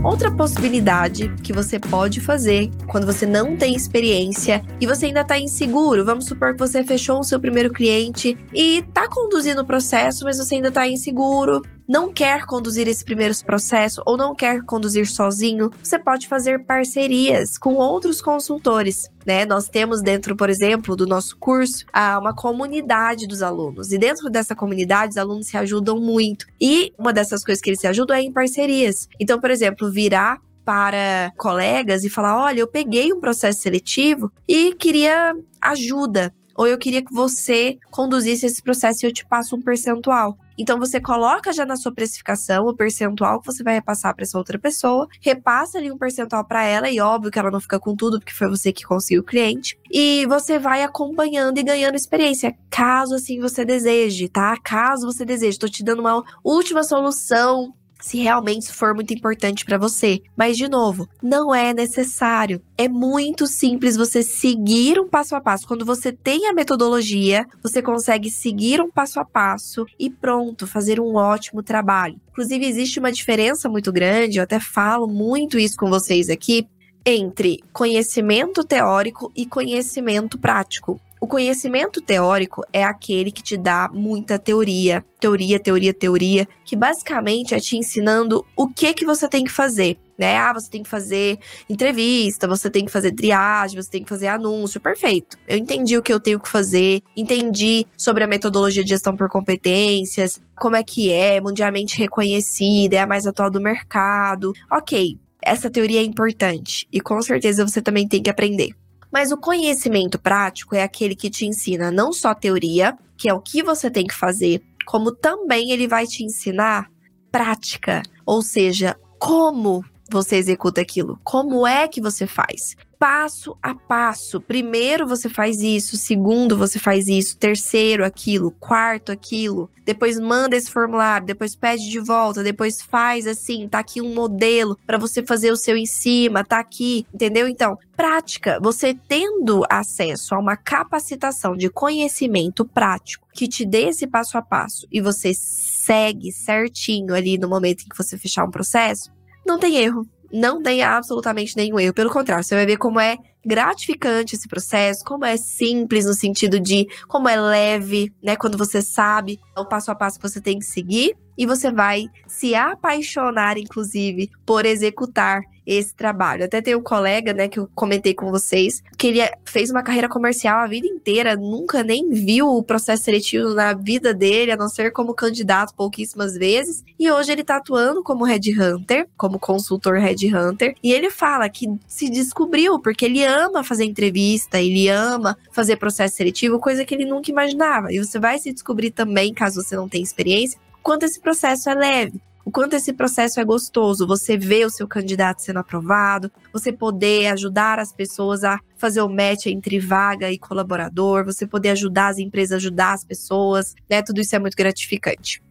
Outra 0.09 0.31
possibilidade 0.31 1.31
que 1.43 1.53
você 1.53 1.79
pode 1.79 2.19
fazer 2.19 2.71
quando 2.87 3.05
você 3.05 3.27
não 3.27 3.55
tem 3.55 3.75
experiência 3.75 4.65
e 4.81 4.87
você 4.87 5.05
ainda 5.05 5.21
está 5.21 5.37
inseguro, 5.37 6.03
vamos 6.03 6.25
supor 6.25 6.53
que 6.53 6.59
você 6.59 6.83
fechou 6.83 7.19
o 7.19 7.23
seu 7.23 7.39
primeiro 7.39 7.71
cliente 7.71 8.35
e 8.51 8.79
está 8.79 9.07
conduzindo 9.07 9.61
o 9.61 9.65
processo, 9.65 10.25
mas 10.25 10.39
você 10.39 10.55
ainda 10.55 10.69
está 10.69 10.87
inseguro, 10.87 11.61
não 11.89 12.13
quer 12.13 12.45
conduzir 12.45 12.87
esse 12.87 13.03
primeiro 13.03 13.33
processo 13.43 14.03
ou 14.05 14.15
não 14.15 14.35
quer 14.35 14.61
conduzir 14.61 15.07
sozinho, 15.07 15.71
você 15.83 15.97
pode 15.97 16.27
fazer 16.27 16.63
parcerias 16.63 17.57
com 17.57 17.73
outros 17.73 18.21
consultores. 18.21 19.09
Né? 19.25 19.43
Nós 19.43 19.67
temos 19.67 19.99
dentro, 19.99 20.35
por 20.35 20.51
exemplo, 20.51 20.95
do 20.95 21.07
nosso 21.07 21.35
curso, 21.37 21.83
uma 22.19 22.35
comunidade 22.35 23.25
dos 23.25 23.41
alunos. 23.41 23.91
E 23.91 23.97
dentro 23.97 24.29
dessa 24.29 24.55
comunidade, 24.55 25.13
os 25.13 25.17
alunos 25.17 25.47
se 25.47 25.57
ajudam 25.57 25.99
muito. 25.99 26.45
E 26.61 26.93
uma 26.95 27.11
dessas 27.11 27.43
coisas 27.43 27.59
que 27.59 27.71
eles 27.71 27.79
se 27.79 27.87
ajudam 27.87 28.15
é 28.15 28.21
em 28.21 28.31
parcerias. 28.31 29.09
Então, 29.19 29.39
por 29.39 29.49
exemplo, 29.49 29.91
virar 29.91 30.39
para 30.63 31.33
colegas 31.37 32.03
e 32.03 32.09
falar: 32.09 32.39
olha, 32.39 32.59
eu 32.59 32.67
peguei 32.67 33.11
um 33.11 33.19
processo 33.19 33.61
seletivo 33.61 34.31
e 34.47 34.75
queria 34.75 35.35
ajuda. 35.59 36.31
Ou 36.55 36.67
eu 36.67 36.77
queria 36.77 37.03
que 37.03 37.13
você 37.13 37.79
conduzisse 37.89 38.45
esse 38.45 38.61
processo 38.61 39.05
e 39.05 39.07
eu 39.07 39.13
te 39.13 39.25
passo 39.25 39.55
um 39.55 39.61
percentual. 39.61 40.37
Então 40.59 40.77
você 40.77 40.99
coloca 40.99 41.53
já 41.53 41.65
na 41.65 41.77
sua 41.77 41.93
precificação 41.93 42.67
o 42.67 42.75
percentual 42.75 43.39
que 43.39 43.45
você 43.45 43.63
vai 43.63 43.75
repassar 43.75 44.13
para 44.13 44.23
essa 44.23 44.37
outra 44.37 44.59
pessoa, 44.59 45.07
repassa 45.21 45.77
ali 45.77 45.89
um 45.89 45.97
percentual 45.97 46.43
para 46.43 46.63
ela 46.63 46.89
e 46.89 46.99
óbvio 46.99 47.31
que 47.31 47.39
ela 47.39 47.49
não 47.49 47.61
fica 47.61 47.79
com 47.79 47.95
tudo 47.95 48.19
porque 48.19 48.33
foi 48.33 48.49
você 48.49 48.73
que 48.73 48.83
conseguiu 48.83 49.21
o 49.21 49.25
cliente. 49.25 49.79
E 49.89 50.25
você 50.25 50.59
vai 50.59 50.83
acompanhando 50.83 51.57
e 51.57 51.63
ganhando 51.63 51.95
experiência, 51.95 52.55
caso 52.69 53.15
assim 53.15 53.39
você 53.39 53.63
deseje, 53.63 54.27
tá? 54.27 54.57
Caso 54.61 55.07
você 55.07 55.23
deseje, 55.23 55.57
tô 55.57 55.69
te 55.69 55.83
dando 55.83 56.01
uma 56.01 56.23
última 56.43 56.83
solução 56.83 57.73
se 57.99 58.17
realmente 58.17 58.71
for 58.71 58.95
muito 58.95 59.13
importante 59.13 59.65
para 59.65 59.77
você. 59.77 60.21
Mas 60.35 60.57
de 60.57 60.67
novo, 60.67 61.07
não 61.21 61.53
é 61.53 61.73
necessário. 61.73 62.61
É 62.77 62.87
muito 62.87 63.45
simples 63.45 63.97
você 63.97 64.23
seguir 64.23 64.99
um 64.99 65.07
passo 65.07 65.35
a 65.35 65.41
passo. 65.41 65.67
Quando 65.67 65.85
você 65.85 66.11
tem 66.11 66.47
a 66.47 66.53
metodologia, 66.53 67.45
você 67.61 67.81
consegue 67.81 68.29
seguir 68.29 68.81
um 68.81 68.89
passo 68.89 69.19
a 69.19 69.25
passo 69.25 69.85
e 69.99 70.09
pronto, 70.09 70.65
fazer 70.65 70.99
um 70.99 71.15
ótimo 71.15 71.61
trabalho. 71.61 72.19
Inclusive 72.31 72.65
existe 72.65 72.99
uma 72.99 73.11
diferença 73.11 73.67
muito 73.67 73.91
grande, 73.91 74.37
eu 74.37 74.43
até 74.43 74.59
falo 74.59 75.07
muito 75.07 75.59
isso 75.59 75.75
com 75.75 75.89
vocês 75.89 76.29
aqui, 76.29 76.67
entre 77.05 77.59
conhecimento 77.73 78.63
teórico 78.63 79.31
e 79.35 79.45
conhecimento 79.45 80.37
prático. 80.37 80.99
O 81.21 81.27
conhecimento 81.27 81.99
teórico 82.01 82.63
é 82.71 82.81
aquele 82.81 83.29
que 83.29 83.43
te 83.43 83.57
dá 83.57 83.89
muita 83.93 84.39
teoria, 84.39 85.03
teoria, 85.19 85.59
teoria, 85.59 85.93
teoria, 85.93 86.47
que 86.63 86.77
basicamente 86.77 87.53
é 87.53 87.59
te 87.59 87.75
ensinando 87.75 88.45
o 88.55 88.69
que 88.69 88.93
que 88.93 89.05
você 89.05 89.27
tem 89.27 89.43
que 89.43 89.51
fazer, 89.51 89.97
né? 90.17 90.37
Ah, 90.37 90.53
você 90.53 90.69
tem 90.69 90.81
que 90.81 90.87
fazer 90.87 91.37
entrevista, 91.69 92.47
você 92.47 92.69
tem 92.69 92.85
que 92.85 92.91
fazer 92.91 93.11
triagem, 93.11 93.81
você 93.81 93.89
tem 93.89 94.03
que 94.03 94.07
fazer 94.07 94.27
anúncio, 94.27 94.79
perfeito. 94.79 95.37
Eu 95.45 95.57
entendi 95.57 95.97
o 95.97 96.01
que 96.01 96.13
eu 96.13 96.21
tenho 96.21 96.39
que 96.39 96.47
fazer, 96.47 97.01
entendi 97.17 97.85
sobre 97.97 98.23
a 98.23 98.27
metodologia 98.27 98.83
de 98.83 98.89
gestão 98.89 99.17
por 99.17 99.27
competências, 99.27 100.41
como 100.55 100.77
é 100.77 100.83
que 100.83 101.11
é, 101.11 101.41
mundialmente 101.41 101.97
reconhecida, 101.97 102.95
é 102.95 102.99
a 102.99 103.07
mais 103.07 103.27
atual 103.27 103.51
do 103.51 103.59
mercado. 103.59 104.53
OK. 104.71 105.17
Essa 105.41 105.69
teoria 105.69 105.99
é 105.99 106.03
importante 106.03 106.87
e 106.91 106.99
com 107.01 107.21
certeza 107.21 107.65
você 107.65 107.81
também 107.81 108.07
tem 108.07 108.21
que 108.21 108.29
aprender. 108.29 108.73
Mas 109.11 109.31
o 109.31 109.37
conhecimento 109.37 110.19
prático 110.19 110.75
é 110.75 110.83
aquele 110.83 111.15
que 111.15 111.29
te 111.29 111.45
ensina 111.45 111.91
não 111.91 112.13
só 112.13 112.33
teoria, 112.33 112.97
que 113.17 113.27
é 113.27 113.33
o 113.33 113.41
que 113.41 113.63
você 113.63 113.89
tem 113.89 114.05
que 114.05 114.13
fazer, 114.13 114.61
como 114.85 115.11
também 115.11 115.71
ele 115.71 115.87
vai 115.87 116.05
te 116.05 116.23
ensinar 116.23 116.89
prática, 117.31 118.01
ou 118.25 118.41
seja, 118.41 118.95
como 119.19 119.83
você 120.11 120.37
executa 120.37 120.81
aquilo, 120.81 121.19
como 121.23 121.65
é 121.65 121.87
que 121.87 122.01
você 122.01 122.25
faz 122.25 122.75
passo 122.99 123.57
a 123.63 123.73
passo. 123.73 124.41
Primeiro 124.41 125.07
você 125.07 125.29
faz 125.29 125.61
isso, 125.61 125.95
segundo 125.95 126.57
você 126.57 126.77
faz 126.77 127.07
isso, 127.07 127.37
terceiro 127.37 128.03
aquilo, 128.03 128.51
quarto 128.51 129.09
aquilo. 129.09 129.71
Depois 129.85 130.19
manda 130.19 130.55
esse 130.55 130.69
formulário, 130.69 131.25
depois 131.25 131.55
pede 131.55 131.89
de 131.89 131.99
volta, 131.99 132.43
depois 132.43 132.81
faz 132.81 133.25
assim, 133.25 133.69
tá 133.69 133.79
aqui 133.79 134.01
um 134.01 134.13
modelo 134.13 134.77
para 134.85 134.97
você 134.97 135.23
fazer 135.23 135.49
o 135.49 135.55
seu 135.55 135.77
em 135.77 135.85
cima, 135.85 136.43
tá 136.43 136.59
aqui, 136.59 137.07
entendeu? 137.13 137.47
Então, 137.47 137.77
prática, 137.95 138.59
você 138.61 138.93
tendo 139.07 139.63
acesso 139.69 140.35
a 140.35 140.39
uma 140.39 140.57
capacitação 140.57 141.55
de 141.55 141.69
conhecimento 141.69 142.65
prático 142.65 143.27
que 143.33 143.47
te 143.47 143.65
dê 143.65 143.85
esse 143.85 144.05
passo 144.05 144.37
a 144.37 144.41
passo 144.41 144.85
e 144.91 144.99
você 144.99 145.33
segue 145.33 146.33
certinho 146.33 147.15
ali 147.15 147.37
no 147.37 147.47
momento 147.47 147.83
em 147.83 147.89
que 147.89 147.97
você 147.97 148.17
fechar 148.17 148.43
um 148.43 148.51
processo, 148.51 149.09
não 149.47 149.57
tem 149.57 149.77
erro 149.77 150.05
não 150.31 150.61
tem 150.61 150.83
absolutamente 150.83 151.55
nenhum 151.55 151.79
erro. 151.79 151.93
Pelo 151.93 152.09
contrário, 152.09 152.43
você 152.43 152.55
vai 152.55 152.65
ver 152.65 152.77
como 152.77 152.99
é 152.99 153.17
gratificante 153.45 154.35
esse 154.35 154.47
processo, 154.47 155.03
como 155.03 155.25
é 155.25 155.37
simples 155.37 156.05
no 156.05 156.13
sentido 156.13 156.59
de 156.59 156.87
como 157.07 157.29
é 157.29 157.39
leve, 157.39 158.13
né? 158.21 158.35
Quando 158.35 158.57
você 158.57 158.81
sabe 158.81 159.39
o 159.57 159.65
passo 159.65 159.91
a 159.91 159.95
passo 159.95 160.19
que 160.19 160.29
você 160.29 160.41
tem 160.41 160.59
que 160.59 160.65
seguir 160.65 161.15
e 161.37 161.45
você 161.45 161.71
vai 161.71 162.05
se 162.27 162.53
apaixonar, 162.53 163.57
inclusive, 163.57 164.29
por 164.45 164.65
executar 164.65 165.41
esse 165.69 165.93
trabalho. 165.93 166.45
Até 166.45 166.61
tem 166.61 166.75
um 166.75 166.81
colega, 166.81 167.31
né, 167.31 167.47
que 167.47 167.59
eu 167.59 167.69
comentei 167.75 168.13
com 168.13 168.31
vocês, 168.31 168.81
que 168.97 169.07
ele 169.07 169.19
fez 169.45 169.69
uma 169.69 169.83
carreira 169.83 170.09
comercial 170.09 170.59
a 170.59 170.67
vida 170.67 170.87
inteira, 170.87 171.35
nunca 171.35 171.83
nem 171.83 172.09
viu 172.09 172.47
o 172.47 172.63
processo 172.63 173.03
seletivo 173.03 173.53
na 173.53 173.73
vida 173.73 174.13
dele, 174.13 174.51
a 174.51 174.57
não 174.57 174.67
ser 174.67 174.91
como 174.91 175.13
candidato 175.13 175.75
pouquíssimas 175.75 176.33
vezes, 176.33 176.83
e 176.97 177.11
hoje 177.11 177.31
ele 177.31 177.43
tá 177.43 177.57
atuando 177.57 178.01
como 178.01 178.25
headhunter, 178.25 179.07
como 179.15 179.37
consultor 179.37 179.97
headhunter, 179.97 180.75
e 180.81 180.91
ele 180.91 181.11
fala 181.11 181.47
que 181.47 181.67
se 181.87 182.09
descobriu 182.09 182.79
porque 182.79 183.05
ele 183.05 183.23
ama 183.23 183.63
fazer 183.63 183.85
entrevista, 183.85 184.59
ele 184.59 184.89
ama 184.89 185.37
fazer 185.51 185.77
processo 185.77 186.15
seletivo, 186.15 186.59
coisa 186.59 186.83
que 186.83 186.95
ele 186.95 187.05
nunca 187.05 187.29
imaginava. 187.29 187.93
E 187.93 187.99
você 187.99 188.17
vai 188.17 188.39
se 188.39 188.51
descobrir 188.51 188.89
também, 188.89 189.33
caso 189.33 189.61
você 189.61 189.75
não 189.75 189.87
tenha 189.87 190.03
experiência, 190.03 190.59
quanto 190.81 191.03
esse 191.03 191.19
processo 191.19 191.69
é 191.69 191.75
leve 191.75 192.19
o 192.49 192.51
quanto 192.51 192.75
esse 192.75 192.91
processo 192.93 193.39
é 193.39 193.45
gostoso, 193.45 194.07
você 194.07 194.35
vê 194.35 194.65
o 194.65 194.71
seu 194.71 194.87
candidato 194.87 195.43
sendo 195.43 195.59
aprovado, 195.59 196.31
você 196.51 196.73
poder 196.73 197.27
ajudar 197.27 197.77
as 197.77 197.93
pessoas 197.93 198.43
a 198.43 198.59
fazer 198.75 199.01
o 199.01 199.07
match 199.07 199.45
entre 199.45 199.79
vaga 199.79 200.31
e 200.31 200.39
colaborador, 200.39 201.23
você 201.23 201.45
poder 201.45 201.69
ajudar 201.69 202.07
as 202.07 202.17
empresas 202.17 202.57
ajudar 202.57 202.93
as 202.93 203.03
pessoas, 203.03 203.75
né? 203.87 204.01
Tudo 204.01 204.19
isso 204.19 204.35
é 204.35 204.39
muito 204.39 204.57
gratificante. 204.57 205.43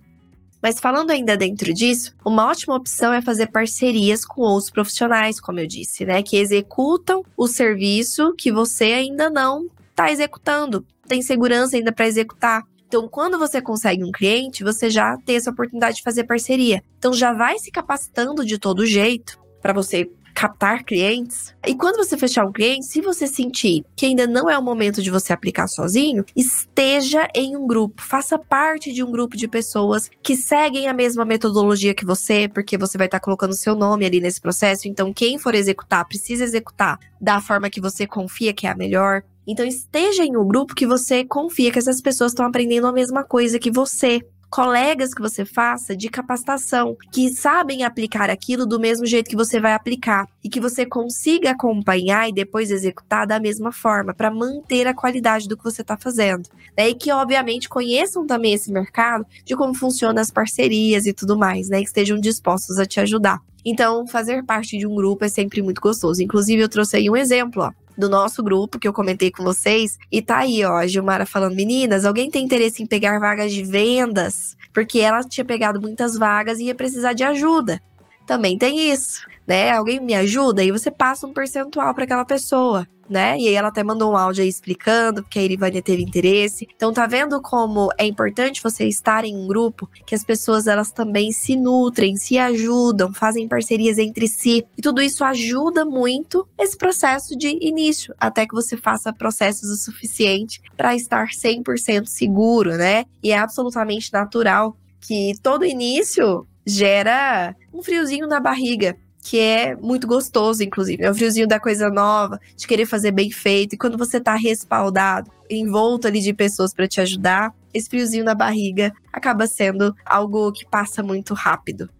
Mas 0.60 0.80
falando 0.80 1.12
ainda 1.12 1.36
dentro 1.36 1.72
disso, 1.72 2.16
uma 2.24 2.48
ótima 2.48 2.74
opção 2.74 3.12
é 3.12 3.22
fazer 3.22 3.46
parcerias 3.46 4.24
com 4.24 4.42
outros 4.42 4.72
profissionais, 4.72 5.38
como 5.38 5.60
eu 5.60 5.68
disse, 5.68 6.04
né, 6.04 6.20
que 6.20 6.36
executam 6.36 7.22
o 7.36 7.46
serviço 7.46 8.34
que 8.36 8.50
você 8.50 8.86
ainda 8.86 9.30
não 9.30 9.70
está 9.90 10.10
executando, 10.10 10.84
tem 11.06 11.22
segurança 11.22 11.76
ainda 11.76 11.92
para 11.92 12.08
executar. 12.08 12.64
Então, 12.88 13.06
quando 13.06 13.38
você 13.38 13.60
consegue 13.60 14.02
um 14.02 14.10
cliente, 14.10 14.64
você 14.64 14.88
já 14.88 15.14
tem 15.18 15.36
essa 15.36 15.50
oportunidade 15.50 15.98
de 15.98 16.02
fazer 16.02 16.24
parceria. 16.24 16.82
Então, 16.98 17.12
já 17.12 17.34
vai 17.34 17.58
se 17.58 17.70
capacitando 17.70 18.44
de 18.46 18.58
todo 18.58 18.86
jeito 18.86 19.38
para 19.60 19.74
você 19.74 20.10
captar 20.38 20.84
clientes. 20.84 21.52
E 21.66 21.74
quando 21.74 21.96
você 21.96 22.16
fechar 22.16 22.46
um 22.46 22.52
cliente, 22.52 22.86
se 22.86 23.00
você 23.00 23.26
sentir 23.26 23.84
que 23.96 24.06
ainda 24.06 24.24
não 24.24 24.48
é 24.48 24.56
o 24.56 24.62
momento 24.62 25.02
de 25.02 25.10
você 25.10 25.32
aplicar 25.32 25.66
sozinho, 25.66 26.24
esteja 26.34 27.28
em 27.34 27.56
um 27.56 27.66
grupo, 27.66 28.00
faça 28.00 28.38
parte 28.38 28.92
de 28.92 29.02
um 29.02 29.10
grupo 29.10 29.36
de 29.36 29.48
pessoas 29.48 30.08
que 30.22 30.36
seguem 30.36 30.86
a 30.86 30.94
mesma 30.94 31.24
metodologia 31.24 31.92
que 31.92 32.06
você, 32.06 32.48
porque 32.48 32.78
você 32.78 32.96
vai 32.96 33.08
estar 33.08 33.18
colocando 33.18 33.52
seu 33.52 33.74
nome 33.74 34.06
ali 34.06 34.20
nesse 34.20 34.40
processo. 34.40 34.86
Então, 34.86 35.12
quem 35.12 35.38
for 35.38 35.56
executar, 35.56 36.06
precisa 36.06 36.44
executar 36.44 37.00
da 37.20 37.40
forma 37.40 37.68
que 37.68 37.80
você 37.80 38.06
confia 38.06 38.54
que 38.54 38.66
é 38.66 38.70
a 38.70 38.76
melhor. 38.76 39.24
Então 39.48 39.64
esteja 39.64 40.22
em 40.22 40.36
um 40.36 40.46
grupo 40.46 40.74
que 40.74 40.86
você 40.86 41.24
confia 41.24 41.72
que 41.72 41.78
essas 41.78 42.02
pessoas 42.02 42.32
estão 42.32 42.44
aprendendo 42.44 42.86
a 42.86 42.92
mesma 42.92 43.24
coisa 43.24 43.58
que 43.58 43.70
você. 43.70 44.20
Colegas 44.50 45.12
que 45.12 45.20
você 45.20 45.44
faça 45.44 45.94
de 45.94 46.08
capacitação, 46.08 46.96
que 47.12 47.30
sabem 47.30 47.84
aplicar 47.84 48.30
aquilo 48.30 48.64
do 48.64 48.80
mesmo 48.80 49.04
jeito 49.04 49.28
que 49.28 49.36
você 49.36 49.60
vai 49.60 49.74
aplicar 49.74 50.26
e 50.42 50.48
que 50.48 50.58
você 50.58 50.86
consiga 50.86 51.50
acompanhar 51.50 52.28
e 52.28 52.32
depois 52.32 52.70
executar 52.70 53.26
da 53.26 53.38
mesma 53.38 53.72
forma, 53.72 54.14
para 54.14 54.30
manter 54.30 54.86
a 54.86 54.94
qualidade 54.94 55.46
do 55.48 55.56
que 55.56 55.64
você 55.64 55.82
está 55.82 55.98
fazendo. 55.98 56.48
Né? 56.76 56.88
E 56.88 56.94
que, 56.94 57.12
obviamente, 57.12 57.68
conheçam 57.68 58.26
também 58.26 58.54
esse 58.54 58.72
mercado 58.72 59.26
de 59.44 59.54
como 59.54 59.74
funcionam 59.74 60.22
as 60.22 60.30
parcerias 60.30 61.04
e 61.04 61.12
tudo 61.12 61.36
mais, 61.36 61.68
né? 61.68 61.80
Que 61.80 61.88
estejam 61.88 62.18
dispostos 62.18 62.78
a 62.78 62.86
te 62.86 63.00
ajudar. 63.00 63.40
Então, 63.62 64.06
fazer 64.06 64.42
parte 64.44 64.78
de 64.78 64.86
um 64.86 64.94
grupo 64.94 65.26
é 65.26 65.28
sempre 65.28 65.60
muito 65.60 65.80
gostoso. 65.80 66.22
Inclusive, 66.22 66.62
eu 66.62 66.70
trouxe 66.70 66.96
aí 66.96 67.10
um 67.10 67.16
exemplo, 67.16 67.64
ó 67.64 67.87
do 67.98 68.08
nosso 68.08 68.42
grupo 68.42 68.78
que 68.78 68.86
eu 68.86 68.92
comentei 68.92 69.30
com 69.30 69.42
vocês. 69.42 69.98
E 70.10 70.22
tá 70.22 70.38
aí, 70.38 70.64
ó, 70.64 70.76
a 70.76 70.86
Gilmara 70.86 71.26
falando: 71.26 71.56
meninas, 71.56 72.04
alguém 72.04 72.30
tem 72.30 72.44
interesse 72.44 72.82
em 72.82 72.86
pegar 72.86 73.18
vagas 73.18 73.52
de 73.52 73.64
vendas? 73.64 74.56
Porque 74.72 75.00
ela 75.00 75.24
tinha 75.24 75.44
pegado 75.44 75.80
muitas 75.80 76.16
vagas 76.16 76.60
e 76.60 76.64
ia 76.64 76.74
precisar 76.74 77.12
de 77.12 77.24
ajuda. 77.24 77.82
Também 78.26 78.56
tem 78.56 78.90
isso, 78.90 79.26
né? 79.46 79.70
Alguém 79.70 80.00
me 80.00 80.14
ajuda 80.14 80.62
e 80.62 80.70
você 80.70 80.90
passa 80.90 81.26
um 81.26 81.32
percentual 81.32 81.92
para 81.94 82.04
aquela 82.04 82.24
pessoa 82.24 82.86
né? 83.08 83.38
E 83.38 83.48
aí 83.48 83.54
ela 83.54 83.68
até 83.68 83.82
mandou 83.82 84.12
um 84.12 84.16
áudio 84.16 84.42
aí 84.42 84.48
explicando, 84.48 85.22
porque 85.22 85.38
a 85.38 85.42
Irivânia 85.42 85.82
teve 85.82 86.02
interesse. 86.02 86.68
Então 86.74 86.92
tá 86.92 87.06
vendo 87.06 87.40
como 87.40 87.88
é 87.98 88.06
importante 88.06 88.62
você 88.62 88.86
estar 88.86 89.24
em 89.24 89.36
um 89.36 89.46
grupo 89.46 89.88
que 90.06 90.14
as 90.14 90.24
pessoas 90.24 90.66
elas 90.66 90.90
também 90.90 91.32
se 91.32 91.56
nutrem, 91.56 92.16
se 92.16 92.38
ajudam, 92.38 93.12
fazem 93.12 93.48
parcerias 93.48 93.98
entre 93.98 94.28
si. 94.28 94.66
E 94.76 94.82
tudo 94.82 95.00
isso 95.00 95.24
ajuda 95.24 95.84
muito 95.84 96.46
esse 96.58 96.76
processo 96.76 97.36
de 97.36 97.58
início, 97.60 98.14
até 98.18 98.46
que 98.46 98.54
você 98.54 98.76
faça 98.76 99.12
processos 99.12 99.70
o 99.70 99.76
suficiente 99.76 100.60
para 100.76 100.94
estar 100.94 101.28
100% 101.28 102.06
seguro, 102.06 102.76
né? 102.76 103.04
E 103.22 103.32
é 103.32 103.38
absolutamente 103.38 104.12
natural 104.12 104.76
que 105.00 105.32
todo 105.42 105.64
início 105.64 106.46
gera 106.66 107.56
um 107.72 107.82
friozinho 107.82 108.26
na 108.26 108.40
barriga 108.40 108.96
que 109.22 109.38
é 109.38 109.76
muito 109.76 110.06
gostoso, 110.06 110.62
inclusive. 110.62 111.04
É 111.04 111.10
o 111.10 111.14
friozinho 111.14 111.46
da 111.46 111.60
coisa 111.60 111.90
nova, 111.90 112.40
de 112.56 112.66
querer 112.66 112.86
fazer 112.86 113.10
bem 113.10 113.30
feito. 113.30 113.74
E 113.74 113.78
quando 113.78 113.98
você 113.98 114.20
tá 114.20 114.34
respaldado, 114.34 115.30
envolto 115.50 116.06
ali 116.06 116.20
de 116.20 116.32
pessoas 116.32 116.72
para 116.72 116.88
te 116.88 117.00
ajudar, 117.00 117.54
esse 117.72 117.88
friozinho 117.88 118.24
na 118.24 118.34
barriga 118.34 118.92
acaba 119.12 119.46
sendo 119.46 119.94
algo 120.04 120.52
que 120.52 120.66
passa 120.66 121.02
muito 121.02 121.34
rápido. 121.34 121.90